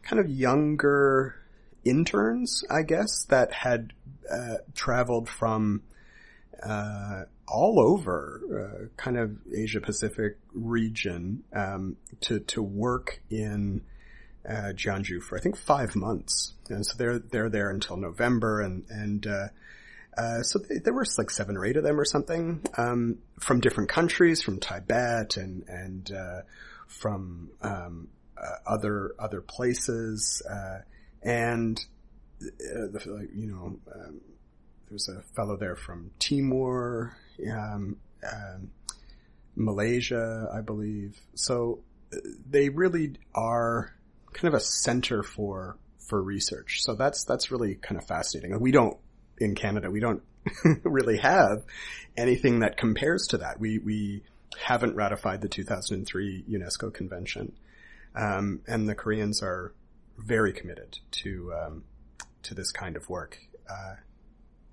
kind 0.02 0.20
of 0.20 0.28
younger, 0.28 1.36
interns, 1.84 2.64
I 2.68 2.82
guess, 2.82 3.26
that 3.28 3.52
had 3.52 3.92
uh, 4.30 4.56
traveled 4.74 5.28
from 5.28 5.82
uh, 6.62 7.24
all 7.46 7.78
over, 7.78 8.40
uh, 8.50 8.86
kind 8.96 9.18
of 9.18 9.36
Asia 9.54 9.80
Pacific 9.80 10.38
region, 10.52 11.44
um, 11.52 11.96
to 12.22 12.40
to 12.40 12.62
work 12.62 13.20
in 13.30 13.82
uh, 14.48 14.72
Jeonju 14.72 15.22
for 15.22 15.38
I 15.38 15.40
think 15.40 15.56
five 15.56 15.96
months, 15.96 16.54
and 16.68 16.84
so 16.84 16.94
they're 16.96 17.18
they're 17.18 17.50
there 17.50 17.70
until 17.70 17.96
November, 17.96 18.60
and 18.60 18.84
and 18.88 19.26
uh, 19.26 19.48
uh, 20.16 20.42
so 20.42 20.58
they, 20.58 20.78
there 20.78 20.94
were 20.94 21.04
like 21.18 21.30
seven 21.30 21.56
or 21.56 21.64
eight 21.64 21.76
of 21.76 21.84
them 21.84 21.98
or 21.98 22.04
something 22.04 22.64
um, 22.76 23.18
from 23.40 23.60
different 23.60 23.90
countries, 23.90 24.42
from 24.42 24.60
Tibet 24.60 25.36
and 25.36 25.64
and 25.68 26.10
from 26.86 27.50
um, 27.62 28.08
other 28.66 29.14
other 29.18 29.40
places 29.40 30.42
and 31.26 31.84
uh, 32.42 32.86
the, 32.92 33.28
you 33.34 33.46
know, 33.46 33.78
um, 33.94 34.20
there's 34.88 35.08
a 35.08 35.22
fellow 35.34 35.56
there 35.56 35.74
from 35.74 36.10
Timor, 36.18 37.16
um, 37.50 37.96
um, 38.22 38.70
Malaysia, 39.56 40.48
I 40.52 40.60
believe. 40.60 41.18
So 41.34 41.80
uh, 42.12 42.18
they 42.48 42.68
really 42.68 43.14
are 43.34 43.95
kind 44.36 44.52
of 44.52 44.54
a 44.54 44.62
center 44.62 45.22
for 45.22 45.78
for 46.08 46.22
research. 46.22 46.82
So 46.82 46.94
that's 46.94 47.24
that's 47.24 47.50
really 47.50 47.74
kind 47.76 48.00
of 48.00 48.06
fascinating. 48.06 48.58
We 48.60 48.70
don't 48.70 48.96
in 49.38 49.54
Canada, 49.54 49.90
we 49.90 50.00
don't 50.00 50.22
really 50.84 51.18
have 51.18 51.64
anything 52.16 52.60
that 52.60 52.76
compares 52.76 53.26
to 53.28 53.38
that. 53.38 53.58
We 53.58 53.78
we 53.78 54.22
haven't 54.58 54.94
ratified 54.94 55.40
the 55.40 55.48
2003 55.48 56.44
UNESCO 56.48 56.92
convention, 56.92 57.52
um, 58.14 58.60
and 58.66 58.88
the 58.88 58.94
Koreans 58.94 59.42
are 59.42 59.74
very 60.18 60.52
committed 60.52 60.98
to 61.22 61.52
um, 61.52 61.84
to 62.42 62.54
this 62.54 62.72
kind 62.72 62.96
of 62.96 63.08
work. 63.08 63.38
Uh, 63.68 63.96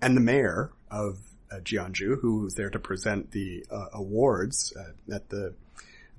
and 0.01 0.15
the 0.15 0.21
mayor 0.21 0.71
of 0.91 1.17
uh, 1.51 1.59
Jeonju, 1.59 2.19
who 2.21 2.41
was 2.41 2.55
there 2.55 2.69
to 2.69 2.79
present 2.79 3.31
the 3.31 3.65
uh, 3.71 3.87
awards 3.93 4.73
uh, 4.77 5.15
at 5.15 5.29
the 5.29 5.55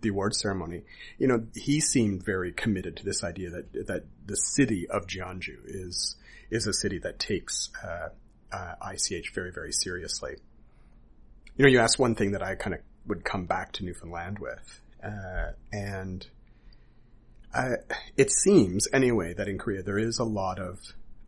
the 0.05 0.11
award 0.11 0.35
ceremony, 0.37 0.83
you 1.19 1.27
know, 1.27 1.47
he 1.55 1.81
seemed 1.81 2.25
very 2.25 2.53
committed 2.53 2.97
to 2.99 3.05
this 3.05 3.25
idea 3.25 3.51
that 3.51 3.87
that 3.87 4.05
the 4.27 4.37
city 4.37 4.87
of 4.89 5.07
Jeonju 5.07 5.59
is 5.65 6.17
is 6.51 6.67
a 6.69 6.73
city 6.73 6.99
that 6.99 7.19
takes 7.19 7.71
uh, 7.83 8.11
uh, 8.53 8.75
ICH 8.93 9.35
very 9.35 9.51
very 9.51 9.73
seriously. 9.73 10.37
You 11.57 11.65
know, 11.65 11.71
you 11.71 11.81
asked 11.81 11.99
one 11.99 12.15
thing 12.15 12.33
that 12.33 12.43
I 12.43 12.55
kind 12.55 12.75
of 12.75 12.81
would 13.07 13.25
come 13.25 13.47
back 13.47 13.73
to 13.73 13.85
Newfoundland 13.85 14.39
with, 14.39 14.81
and 15.73 16.27
it 18.17 18.31
seems 18.31 18.89
anyway 18.93 19.35
that 19.35 19.49
in 19.49 19.59
Korea 19.59 19.83
there 19.83 19.99
is 19.99 20.19
a 20.19 20.25
lot 20.25 20.59
of 20.59 20.79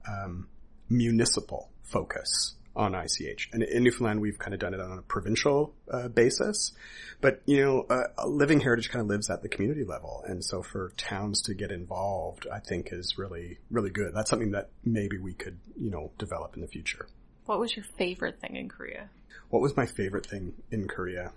um, 0.09 0.49
municipal 0.89 1.71
focus 1.83 2.55
on 2.77 2.95
ICH. 2.95 3.49
And 3.53 3.63
in 3.63 3.83
Newfoundland, 3.83 4.21
we've 4.21 4.39
kind 4.39 4.55
of 4.55 4.61
done 4.61 4.75
it 4.75 4.81
on 4.81 4.99
a 4.99 5.03
provincial 5.03 5.75
uh, 5.91 6.09
basis. 6.09 6.73
But, 7.21 7.41
you 7.47 7.65
know, 7.65 7.87
uh, 7.89 8.27
living 8.27 8.61
heritage 8.61 8.91
kind 8.91 9.01
of 9.01 9.09
lives 9.09 9.31
at 9.31 9.43
the 9.43 9.49
community 9.49 9.85
level. 9.85 10.23
And 10.27 10.45
so 10.45 10.63
for 10.63 10.93
towns 10.97 11.43
to 11.43 11.55
get 11.55 11.71
involved, 11.71 12.47
I 12.53 12.61
think 12.61 12.91
is 12.93 13.17
really, 13.17 13.59
really 13.71 13.91
good. 13.91 14.13
That's 14.15 14.29
something 14.29 14.51
that 14.53 14.69
maybe 14.85 15.19
we 15.19 15.33
could, 15.33 15.59
you 15.81 15.91
know, 15.91 16.13
develop 16.19 16.55
in 16.55 16.61
the 16.61 16.69
future. 16.69 17.09
What 17.47 17.59
was 17.59 17.75
your 17.75 17.87
favorite 17.97 18.41
thing 18.41 18.57
in 18.57 18.69
Korea? 18.69 19.09
What 19.49 19.63
was 19.63 19.77
my 19.77 19.87
favorite 19.87 20.27
thing 20.27 20.53
in 20.71 20.89
Korea? 20.89 21.33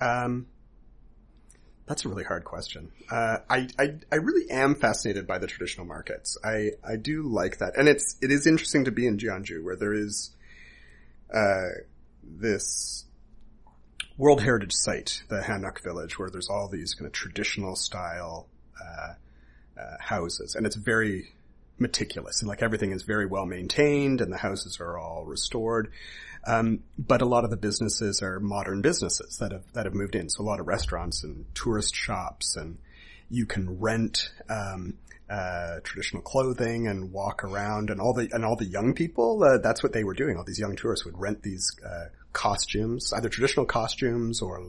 Um, 0.00 0.46
That's 1.90 2.04
a 2.04 2.08
really 2.08 2.22
hard 2.22 2.44
question. 2.44 2.92
Uh, 3.10 3.38
I, 3.50 3.66
I, 3.76 3.94
I 4.12 4.14
really 4.14 4.48
am 4.48 4.76
fascinated 4.76 5.26
by 5.26 5.38
the 5.38 5.48
traditional 5.48 5.84
markets. 5.84 6.38
I, 6.44 6.70
I 6.88 6.94
do 6.94 7.24
like 7.24 7.58
that. 7.58 7.76
And 7.76 7.88
it's, 7.88 8.16
it 8.22 8.30
is 8.30 8.46
interesting 8.46 8.84
to 8.84 8.92
be 8.92 9.08
in 9.08 9.18
Jeonju 9.18 9.64
where 9.64 9.74
there 9.74 9.92
is, 9.92 10.30
uh, 11.34 11.82
this 12.22 13.06
World 14.16 14.40
Heritage 14.40 14.72
Site, 14.72 15.24
the 15.30 15.40
Hanok 15.40 15.82
Village, 15.82 16.16
where 16.16 16.30
there's 16.30 16.48
all 16.48 16.68
these 16.68 16.94
kind 16.94 17.08
of 17.08 17.12
traditional 17.12 17.74
style, 17.74 18.46
uh, 18.80 19.14
uh, 19.76 19.96
houses. 19.98 20.54
And 20.54 20.66
it's 20.66 20.76
very 20.76 21.32
meticulous 21.80 22.40
and 22.40 22.48
like 22.48 22.62
everything 22.62 22.92
is 22.92 23.02
very 23.02 23.26
well 23.26 23.46
maintained 23.46 24.20
and 24.20 24.32
the 24.32 24.36
houses 24.36 24.78
are 24.80 24.96
all 24.96 25.24
restored. 25.24 25.90
Um, 26.46 26.80
but 26.98 27.22
a 27.22 27.26
lot 27.26 27.44
of 27.44 27.50
the 27.50 27.56
businesses 27.56 28.22
are 28.22 28.40
modern 28.40 28.80
businesses 28.80 29.36
that 29.38 29.52
have 29.52 29.64
that 29.74 29.84
have 29.84 29.94
moved 29.94 30.14
in. 30.14 30.28
So 30.30 30.42
a 30.42 30.46
lot 30.46 30.60
of 30.60 30.66
restaurants 30.66 31.22
and 31.22 31.44
tourist 31.54 31.94
shops, 31.94 32.56
and 32.56 32.78
you 33.28 33.46
can 33.46 33.78
rent 33.78 34.30
um, 34.48 34.94
uh, 35.28 35.80
traditional 35.84 36.22
clothing 36.22 36.88
and 36.88 37.12
walk 37.12 37.44
around. 37.44 37.90
And 37.90 38.00
all 38.00 38.14
the 38.14 38.28
and 38.32 38.44
all 38.44 38.56
the 38.56 38.64
young 38.64 38.94
people, 38.94 39.42
uh, 39.44 39.58
that's 39.58 39.82
what 39.82 39.92
they 39.92 40.04
were 40.04 40.14
doing. 40.14 40.36
All 40.36 40.44
these 40.44 40.58
young 40.58 40.76
tourists 40.76 41.04
would 41.04 41.18
rent 41.18 41.42
these 41.42 41.70
uh, 41.86 42.06
costumes, 42.32 43.12
either 43.14 43.28
traditional 43.28 43.66
costumes 43.66 44.40
or 44.40 44.62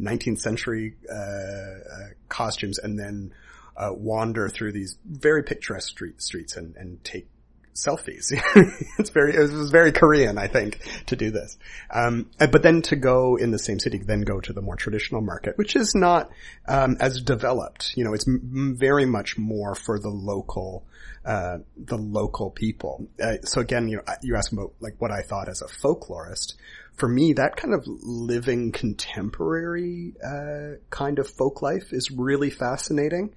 19th 0.00 0.40
century 0.40 0.94
uh, 1.08 1.14
uh, 1.14 2.08
costumes, 2.28 2.78
and 2.78 2.98
then 2.98 3.32
uh, 3.76 3.90
wander 3.92 4.48
through 4.48 4.72
these 4.72 4.96
very 5.04 5.42
picturesque 5.42 5.88
street, 5.88 6.20
streets 6.22 6.56
and, 6.56 6.76
and 6.76 7.02
take 7.04 7.26
selfies. 7.74 8.32
it's 8.98 9.10
very, 9.10 9.34
it 9.34 9.40
was 9.40 9.70
very 9.70 9.92
Korean, 9.92 10.38
I 10.38 10.46
think, 10.46 10.80
to 11.06 11.16
do 11.16 11.30
this. 11.30 11.58
Um, 11.90 12.30
but 12.38 12.62
then 12.62 12.82
to 12.82 12.96
go 12.96 13.36
in 13.36 13.50
the 13.50 13.58
same 13.58 13.78
city, 13.78 13.98
then 13.98 14.22
go 14.22 14.40
to 14.40 14.52
the 14.52 14.62
more 14.62 14.76
traditional 14.76 15.20
market, 15.20 15.58
which 15.58 15.76
is 15.76 15.94
not, 15.94 16.30
um, 16.68 16.96
as 17.00 17.20
developed. 17.20 17.92
You 17.96 18.04
know, 18.04 18.14
it's 18.14 18.28
m- 18.28 18.76
very 18.78 19.06
much 19.06 19.36
more 19.36 19.74
for 19.74 19.98
the 19.98 20.08
local, 20.08 20.84
uh, 21.24 21.58
the 21.76 21.96
local 21.96 22.50
people. 22.50 23.08
Uh, 23.22 23.38
so 23.42 23.60
again, 23.60 23.88
you 23.88 23.96
know, 23.96 24.02
you 24.22 24.36
asked 24.36 24.52
about 24.52 24.72
like 24.80 24.94
what 24.98 25.10
I 25.10 25.22
thought 25.22 25.48
as 25.48 25.62
a 25.62 25.66
folklorist. 25.66 26.54
For 26.94 27.08
me, 27.08 27.32
that 27.32 27.56
kind 27.56 27.74
of 27.74 27.82
living 27.86 28.70
contemporary, 28.70 30.14
uh, 30.24 30.78
kind 30.90 31.18
of 31.18 31.28
folk 31.28 31.60
life 31.60 31.92
is 31.92 32.12
really 32.12 32.50
fascinating. 32.50 33.34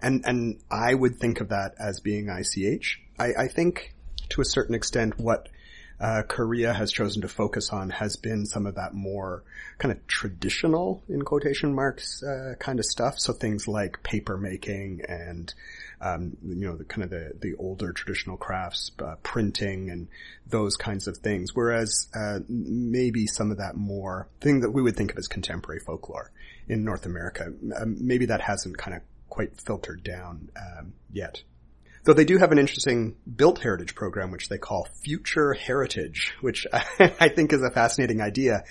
And, 0.00 0.24
and 0.24 0.60
I 0.70 0.94
would 0.94 1.18
think 1.18 1.40
of 1.40 1.48
that 1.48 1.74
as 1.78 2.00
being 2.00 2.28
ICH. 2.28 3.00
I, 3.18 3.32
I 3.38 3.48
think 3.48 3.94
to 4.30 4.40
a 4.40 4.44
certain 4.44 4.74
extent 4.74 5.18
what 5.18 5.48
uh, 6.00 6.22
Korea 6.22 6.72
has 6.72 6.92
chosen 6.92 7.22
to 7.22 7.28
focus 7.28 7.72
on 7.72 7.90
has 7.90 8.16
been 8.16 8.46
some 8.46 8.66
of 8.66 8.76
that 8.76 8.94
more 8.94 9.42
kind 9.78 9.90
of 9.90 10.06
traditional, 10.06 11.02
in 11.08 11.22
quotation 11.22 11.74
marks, 11.74 12.22
uh, 12.22 12.54
kind 12.60 12.78
of 12.78 12.84
stuff. 12.84 13.18
So 13.18 13.32
things 13.32 13.66
like 13.66 14.02
paper 14.04 14.36
making 14.36 15.00
and, 15.08 15.52
um, 16.00 16.36
you 16.46 16.66
know, 16.66 16.76
the 16.76 16.84
kind 16.84 17.02
of 17.02 17.10
the, 17.10 17.32
the 17.40 17.54
older 17.56 17.92
traditional 17.92 18.36
crafts, 18.36 18.92
uh, 19.00 19.16
printing 19.24 19.90
and 19.90 20.06
those 20.46 20.76
kinds 20.76 21.08
of 21.08 21.16
things. 21.16 21.54
Whereas, 21.54 22.06
uh, 22.14 22.40
maybe 22.48 23.26
some 23.26 23.50
of 23.50 23.58
that 23.58 23.76
more 23.76 24.28
thing 24.40 24.60
that 24.60 24.70
we 24.70 24.82
would 24.82 24.96
think 24.96 25.10
of 25.10 25.18
as 25.18 25.26
contemporary 25.26 25.80
folklore 25.80 26.30
in 26.68 26.84
North 26.84 27.06
America, 27.06 27.52
um, 27.76 27.96
maybe 28.00 28.26
that 28.26 28.40
hasn't 28.40 28.78
kind 28.78 28.96
of 28.96 29.02
quite 29.28 29.60
filtered 29.60 30.02
down, 30.02 30.50
um, 30.56 30.94
yet. 31.12 31.42
Though 32.04 32.14
they 32.14 32.24
do 32.24 32.38
have 32.38 32.52
an 32.52 32.58
interesting 32.58 33.16
built 33.36 33.58
heritage 33.58 33.94
program, 33.94 34.30
which 34.30 34.48
they 34.48 34.56
call 34.56 34.88
Future 35.02 35.52
Heritage, 35.52 36.34
which 36.40 36.66
I 36.72 37.28
think 37.28 37.52
is 37.52 37.62
a 37.62 37.70
fascinating 37.70 38.20
idea. 38.22 38.64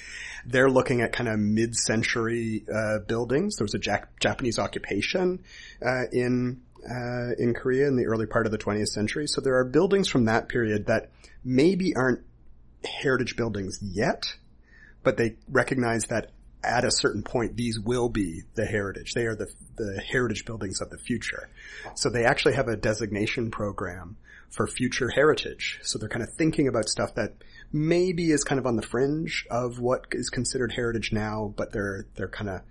They're 0.45 0.69
looking 0.69 1.01
at 1.01 1.11
kind 1.11 1.29
of 1.29 1.37
mid-century 1.37 2.65
uh, 2.73 2.99
buildings. 3.07 3.57
There 3.57 3.65
was 3.65 3.75
a 3.75 3.79
Jap- 3.79 4.07
Japanese 4.19 4.57
occupation 4.57 5.43
uh, 5.85 6.05
in 6.11 6.61
uh, 6.89 7.33
in 7.37 7.53
Korea 7.53 7.87
in 7.87 7.97
the 7.97 8.05
early 8.05 8.27
part 8.27 8.45
of 8.45 8.51
the 8.51 8.57
20th 8.57 8.87
century, 8.87 9.27
so 9.27 9.41
there 9.41 9.57
are 9.57 9.65
buildings 9.65 10.07
from 10.07 10.25
that 10.25 10.47
period 10.47 10.87
that 10.87 11.11
maybe 11.43 11.95
aren't 11.95 12.21
heritage 12.85 13.35
buildings 13.35 13.79
yet, 13.81 14.23
but 15.03 15.17
they 15.17 15.35
recognize 15.49 16.05
that 16.05 16.31
at 16.63 16.83
a 16.83 16.91
certain 16.91 17.23
point, 17.23 17.55
these 17.55 17.79
will 17.79 18.09
be 18.09 18.43
the 18.55 18.65
heritage. 18.65 19.13
They 19.13 19.25
are 19.25 19.35
the, 19.35 19.47
the 19.75 20.01
heritage 20.01 20.45
buildings 20.45 20.81
of 20.81 20.89
the 20.89 20.97
future. 20.97 21.49
So 21.95 22.09
they 22.09 22.25
actually 22.25 22.55
have 22.55 22.67
a 22.67 22.75
designation 22.75 23.51
program 23.51 24.17
for 24.49 24.67
future 24.67 25.09
heritage. 25.09 25.79
So 25.83 25.99
they're 25.99 26.09
kind 26.09 26.23
of 26.23 26.33
thinking 26.33 26.67
about 26.67 26.89
stuff 26.89 27.15
that 27.15 27.35
maybe 27.71 28.31
is 28.31 28.43
kind 28.43 28.59
of 28.59 28.65
on 28.65 28.75
the 28.75 28.81
fringe 28.81 29.45
of 29.51 29.79
what 29.79 30.05
is 30.11 30.29
considered 30.29 30.71
heritage 30.73 31.11
now, 31.11 31.53
but 31.55 31.71
they're, 31.71 32.07
they're 32.15 32.27
kind 32.29 32.49
of 32.49 32.61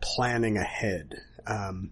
planning 0.00 0.56
ahead. 0.56 1.14
Um, 1.46 1.90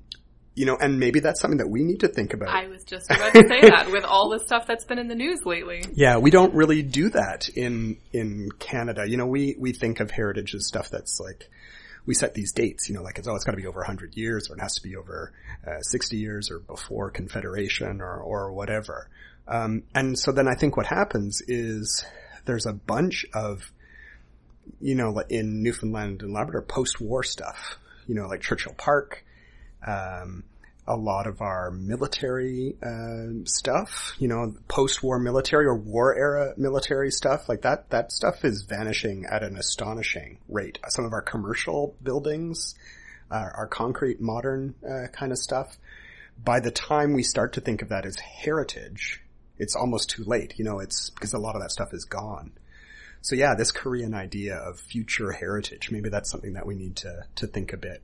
you 0.54 0.66
know, 0.66 0.76
and 0.80 1.00
maybe 1.00 1.20
that's 1.20 1.40
something 1.40 1.58
that 1.58 1.68
we 1.68 1.82
need 1.82 2.00
to 2.00 2.08
think 2.08 2.32
about. 2.32 2.48
I 2.48 2.68
was 2.68 2.84
just 2.84 3.10
about 3.10 3.32
to 3.32 3.48
say 3.48 3.60
that 3.62 3.90
with 3.90 4.04
all 4.04 4.30
the 4.30 4.38
stuff 4.38 4.66
that's 4.66 4.84
been 4.84 4.98
in 4.98 5.08
the 5.08 5.14
news 5.14 5.40
lately. 5.44 5.82
Yeah, 5.96 6.18
we 6.18 6.30
don't 6.30 6.54
really 6.54 6.82
do 6.82 7.08
that 7.10 7.48
in 7.48 7.98
in 8.12 8.50
Canada. 8.58 9.08
You 9.08 9.16
know, 9.16 9.26
we 9.26 9.54
we 9.58 9.72
think 9.72 10.00
of 10.00 10.10
heritage 10.10 10.54
as 10.54 10.66
stuff 10.66 10.90
that's 10.90 11.20
like 11.20 11.48
we 12.04 12.14
set 12.14 12.34
these 12.34 12.52
dates. 12.52 12.88
You 12.88 12.96
know, 12.96 13.02
like 13.02 13.18
it's 13.18 13.28
oh, 13.28 13.34
it's 13.34 13.44
got 13.44 13.52
to 13.52 13.56
be 13.56 13.66
over 13.66 13.82
hundred 13.82 14.16
years, 14.16 14.50
or 14.50 14.56
it 14.56 14.60
has 14.60 14.74
to 14.74 14.82
be 14.82 14.96
over 14.96 15.32
uh, 15.66 15.80
sixty 15.82 16.18
years, 16.18 16.50
or 16.50 16.58
before 16.58 17.10
Confederation, 17.10 18.00
or 18.00 18.16
or 18.16 18.52
whatever. 18.52 19.08
Um, 19.46 19.84
and 19.94 20.18
so 20.18 20.32
then 20.32 20.48
I 20.48 20.54
think 20.54 20.76
what 20.76 20.86
happens 20.86 21.42
is 21.46 22.04
there's 22.44 22.66
a 22.66 22.72
bunch 22.72 23.24
of 23.34 23.70
you 24.80 24.94
know 24.94 25.22
in 25.28 25.62
Newfoundland 25.62 26.22
and 26.22 26.32
Labrador 26.32 26.62
post-war 26.62 27.22
stuff. 27.22 27.78
You 28.06 28.14
know, 28.14 28.26
like 28.26 28.40
Churchill 28.42 28.74
Park 28.76 29.23
um, 29.86 30.44
a 30.86 30.96
lot 30.96 31.26
of 31.26 31.40
our 31.40 31.70
military 31.70 32.76
uh, 32.82 33.44
stuff, 33.44 34.14
you 34.18 34.28
know, 34.28 34.54
post-war 34.68 35.18
military 35.18 35.64
or 35.64 35.74
war 35.74 36.14
era 36.14 36.52
military 36.56 37.10
stuff, 37.10 37.48
like 37.48 37.62
that. 37.62 37.88
That 37.90 38.12
stuff 38.12 38.44
is 38.44 38.62
vanishing 38.68 39.24
at 39.24 39.42
an 39.42 39.56
astonishing 39.56 40.38
rate. 40.48 40.78
Some 40.88 41.04
of 41.04 41.12
our 41.12 41.22
commercial 41.22 41.96
buildings, 42.02 42.74
uh, 43.30 43.48
our 43.56 43.66
concrete 43.66 44.20
modern 44.20 44.74
uh, 44.86 45.08
kind 45.08 45.32
of 45.32 45.38
stuff. 45.38 45.78
By 46.42 46.60
the 46.60 46.70
time 46.70 47.14
we 47.14 47.22
start 47.22 47.54
to 47.54 47.60
think 47.60 47.80
of 47.80 47.88
that 47.88 48.04
as 48.04 48.16
heritage, 48.16 49.22
it's 49.56 49.76
almost 49.76 50.10
too 50.10 50.24
late. 50.24 50.54
You 50.58 50.64
know, 50.64 50.80
it's 50.80 51.10
because 51.10 51.32
a 51.32 51.38
lot 51.38 51.54
of 51.54 51.62
that 51.62 51.70
stuff 51.70 51.94
is 51.94 52.04
gone. 52.04 52.52
So 53.22 53.36
yeah, 53.36 53.54
this 53.54 53.72
Korean 53.72 54.12
idea 54.12 54.56
of 54.56 54.78
future 54.78 55.32
heritage, 55.32 55.90
maybe 55.90 56.10
that's 56.10 56.30
something 56.30 56.52
that 56.54 56.66
we 56.66 56.74
need 56.74 56.96
to 56.96 57.24
to 57.36 57.46
think 57.46 57.72
a 57.72 57.78
bit 57.78 58.02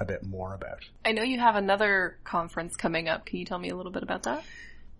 a 0.00 0.04
bit 0.04 0.24
more 0.24 0.54
about. 0.54 0.88
I 1.04 1.12
know 1.12 1.22
you 1.22 1.38
have 1.38 1.56
another 1.56 2.18
conference 2.24 2.74
coming 2.74 3.08
up. 3.08 3.26
Can 3.26 3.38
you 3.38 3.44
tell 3.44 3.58
me 3.58 3.68
a 3.68 3.76
little 3.76 3.92
bit 3.92 4.02
about 4.02 4.24
that? 4.24 4.42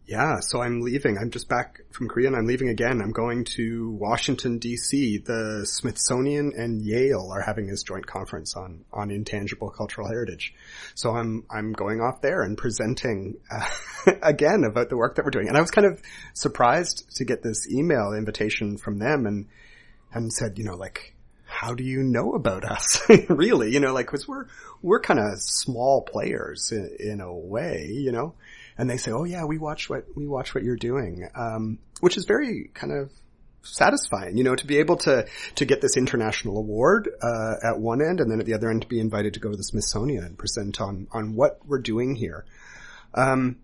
Yeah, 0.06 0.40
so 0.40 0.60
I'm 0.60 0.80
leaving. 0.80 1.18
I'm 1.18 1.30
just 1.30 1.48
back 1.48 1.82
from 1.92 2.08
Korea 2.08 2.26
and 2.26 2.36
I'm 2.36 2.46
leaving 2.46 2.68
again. 2.68 3.00
I'm 3.00 3.12
going 3.12 3.44
to 3.56 3.92
Washington 3.92 4.58
DC. 4.58 5.24
The 5.24 5.64
Smithsonian 5.64 6.52
and 6.56 6.82
Yale 6.82 7.30
are 7.32 7.40
having 7.40 7.68
this 7.68 7.84
joint 7.84 8.08
conference 8.08 8.56
on, 8.56 8.84
on 8.92 9.12
intangible 9.12 9.70
cultural 9.70 10.08
heritage. 10.08 10.52
So 10.96 11.12
I'm, 11.12 11.44
I'm 11.48 11.72
going 11.72 12.00
off 12.00 12.22
there 12.22 12.42
and 12.42 12.58
presenting 12.58 13.36
uh, 13.50 13.64
again 14.22 14.64
about 14.64 14.88
the 14.88 14.96
work 14.96 15.14
that 15.14 15.24
we're 15.24 15.30
doing. 15.30 15.46
And 15.46 15.56
I 15.56 15.60
was 15.60 15.70
kind 15.70 15.86
of 15.86 16.02
surprised 16.34 17.08
to 17.16 17.24
get 17.24 17.44
this 17.44 17.70
email 17.70 18.12
invitation 18.12 18.78
from 18.78 18.98
them 18.98 19.26
and, 19.26 19.46
and 20.12 20.32
said, 20.32 20.58
you 20.58 20.64
know, 20.64 20.74
like, 20.74 21.14
how 21.60 21.74
do 21.74 21.84
you 21.84 22.02
know 22.02 22.32
about 22.32 22.64
us? 22.64 23.02
really, 23.28 23.70
you 23.70 23.80
know, 23.80 23.92
like, 23.92 24.06
cause 24.06 24.26
we're, 24.26 24.46
we're 24.80 24.98
kind 24.98 25.20
of 25.20 25.38
small 25.42 26.00
players 26.00 26.72
in, 26.72 26.96
in, 26.98 27.20
a 27.20 27.30
way, 27.30 27.86
you 27.92 28.12
know, 28.12 28.32
and 28.78 28.88
they 28.88 28.96
say, 28.96 29.10
oh 29.10 29.24
yeah, 29.24 29.44
we 29.44 29.58
watch 29.58 29.90
what, 29.90 30.06
we 30.16 30.26
watch 30.26 30.54
what 30.54 30.64
you're 30.64 30.74
doing. 30.74 31.28
Um, 31.34 31.78
which 32.00 32.16
is 32.16 32.24
very 32.24 32.70
kind 32.72 32.94
of 32.94 33.12
satisfying, 33.62 34.38
you 34.38 34.44
know, 34.44 34.56
to 34.56 34.66
be 34.66 34.78
able 34.78 34.96
to, 34.96 35.26
to 35.56 35.66
get 35.66 35.82
this 35.82 35.98
international 35.98 36.56
award, 36.56 37.10
uh, 37.22 37.56
at 37.62 37.78
one 37.78 38.00
end 38.00 38.20
and 38.20 38.30
then 38.30 38.40
at 38.40 38.46
the 38.46 38.54
other 38.54 38.70
end 38.70 38.80
to 38.80 38.88
be 38.88 38.98
invited 38.98 39.34
to 39.34 39.40
go 39.40 39.50
to 39.50 39.56
the 39.58 39.62
Smithsonian 39.62 40.24
and 40.24 40.38
present 40.38 40.80
on, 40.80 41.08
on 41.12 41.34
what 41.34 41.60
we're 41.66 41.82
doing 41.82 42.14
here. 42.14 42.46
Um, 43.12 43.58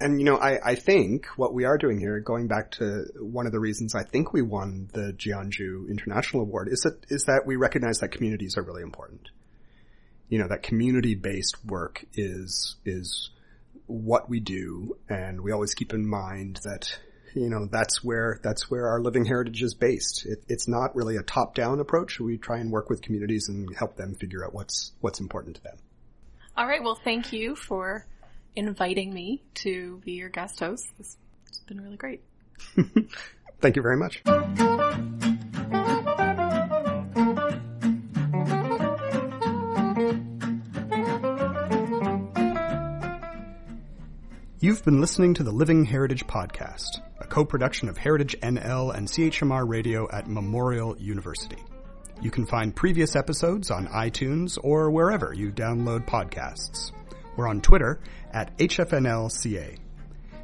and 0.00 0.20
you 0.20 0.24
know, 0.24 0.36
I, 0.36 0.58
I 0.70 0.74
think 0.74 1.26
what 1.36 1.52
we 1.52 1.64
are 1.64 1.76
doing 1.76 1.98
here, 1.98 2.20
going 2.20 2.46
back 2.46 2.70
to 2.72 3.06
one 3.20 3.46
of 3.46 3.52
the 3.52 3.60
reasons 3.60 3.94
I 3.94 4.04
think 4.04 4.32
we 4.32 4.42
won 4.42 4.88
the 4.92 5.12
Jeonju 5.12 5.90
International 5.90 6.42
Award, 6.42 6.68
is 6.70 6.80
that 6.82 7.04
is 7.08 7.24
that 7.24 7.42
we 7.46 7.56
recognize 7.56 7.98
that 7.98 8.08
communities 8.08 8.56
are 8.56 8.62
really 8.62 8.82
important. 8.82 9.28
You 10.28 10.38
know, 10.38 10.48
that 10.48 10.62
community 10.62 11.14
based 11.14 11.56
work 11.64 12.04
is 12.14 12.76
is 12.84 13.30
what 13.86 14.28
we 14.28 14.40
do, 14.40 14.96
and 15.08 15.40
we 15.40 15.52
always 15.52 15.74
keep 15.74 15.92
in 15.92 16.08
mind 16.08 16.60
that 16.64 16.88
you 17.34 17.48
know 17.48 17.66
that's 17.70 18.04
where 18.04 18.38
that's 18.42 18.70
where 18.70 18.88
our 18.88 19.00
living 19.00 19.24
heritage 19.24 19.62
is 19.62 19.74
based. 19.74 20.26
It, 20.26 20.44
it's 20.48 20.68
not 20.68 20.94
really 20.94 21.16
a 21.16 21.22
top 21.22 21.54
down 21.54 21.80
approach. 21.80 22.20
We 22.20 22.38
try 22.38 22.58
and 22.58 22.70
work 22.70 22.88
with 22.88 23.02
communities 23.02 23.48
and 23.48 23.74
help 23.76 23.96
them 23.96 24.14
figure 24.14 24.44
out 24.44 24.54
what's 24.54 24.92
what's 25.00 25.18
important 25.18 25.56
to 25.56 25.62
them. 25.62 25.76
All 26.56 26.66
right. 26.66 26.82
Well, 26.82 26.98
thank 27.02 27.32
you 27.32 27.56
for 27.56 28.06
inviting 28.58 29.14
me 29.14 29.40
to 29.54 30.02
be 30.04 30.12
your 30.12 30.28
guest 30.28 30.58
host. 30.58 30.84
This 30.98 31.16
has 31.46 31.60
been 31.60 31.80
really 31.80 31.96
great. 31.96 32.22
Thank 33.60 33.76
you 33.76 33.82
very 33.82 33.96
much. 33.96 34.20
You've 44.60 44.84
been 44.84 45.00
listening 45.00 45.34
to 45.34 45.44
the 45.44 45.52
Living 45.52 45.84
Heritage 45.84 46.26
Podcast, 46.26 47.00
a 47.20 47.26
co 47.28 47.44
production 47.44 47.88
of 47.88 47.96
Heritage 47.96 48.36
NL 48.42 48.92
and 48.92 49.06
CHMR 49.06 49.68
Radio 49.68 50.08
at 50.10 50.26
Memorial 50.26 50.98
University. 50.98 51.62
You 52.20 52.32
can 52.32 52.44
find 52.44 52.74
previous 52.74 53.14
episodes 53.14 53.70
on 53.70 53.86
iTunes 53.86 54.58
or 54.60 54.90
wherever 54.90 55.32
you 55.32 55.52
download 55.52 56.06
podcasts. 56.06 56.90
We're 57.38 57.46
on 57.46 57.60
Twitter 57.60 58.00
at 58.32 58.58
HFNLCA. 58.58 59.78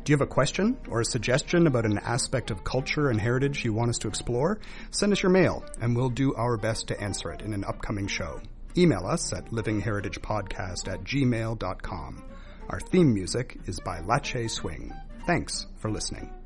Do 0.04 0.12
you 0.12 0.16
have 0.16 0.20
a 0.20 0.30
question 0.30 0.78
or 0.88 1.00
a 1.00 1.04
suggestion 1.04 1.66
about 1.66 1.86
an 1.86 1.98
aspect 1.98 2.52
of 2.52 2.62
culture 2.62 3.10
and 3.10 3.20
heritage 3.20 3.64
you 3.64 3.72
want 3.72 3.90
us 3.90 3.98
to 3.98 4.08
explore? 4.08 4.60
Send 4.92 5.10
us 5.10 5.20
your 5.20 5.32
mail 5.32 5.64
and 5.80 5.96
we'll 5.96 6.08
do 6.08 6.36
our 6.36 6.56
best 6.56 6.86
to 6.88 7.00
answer 7.00 7.32
it 7.32 7.42
in 7.42 7.52
an 7.52 7.64
upcoming 7.64 8.06
show. 8.06 8.40
Email 8.76 9.08
us 9.08 9.32
at 9.32 9.46
livingheritagepodcast 9.46 10.86
at 10.86 11.02
gmail.com. 11.02 12.22
Our 12.68 12.78
theme 12.78 13.12
music 13.12 13.58
is 13.66 13.80
by 13.80 13.98
Lache 13.98 14.48
Swing. 14.48 14.94
Thanks 15.26 15.66
for 15.78 15.90
listening. 15.90 16.43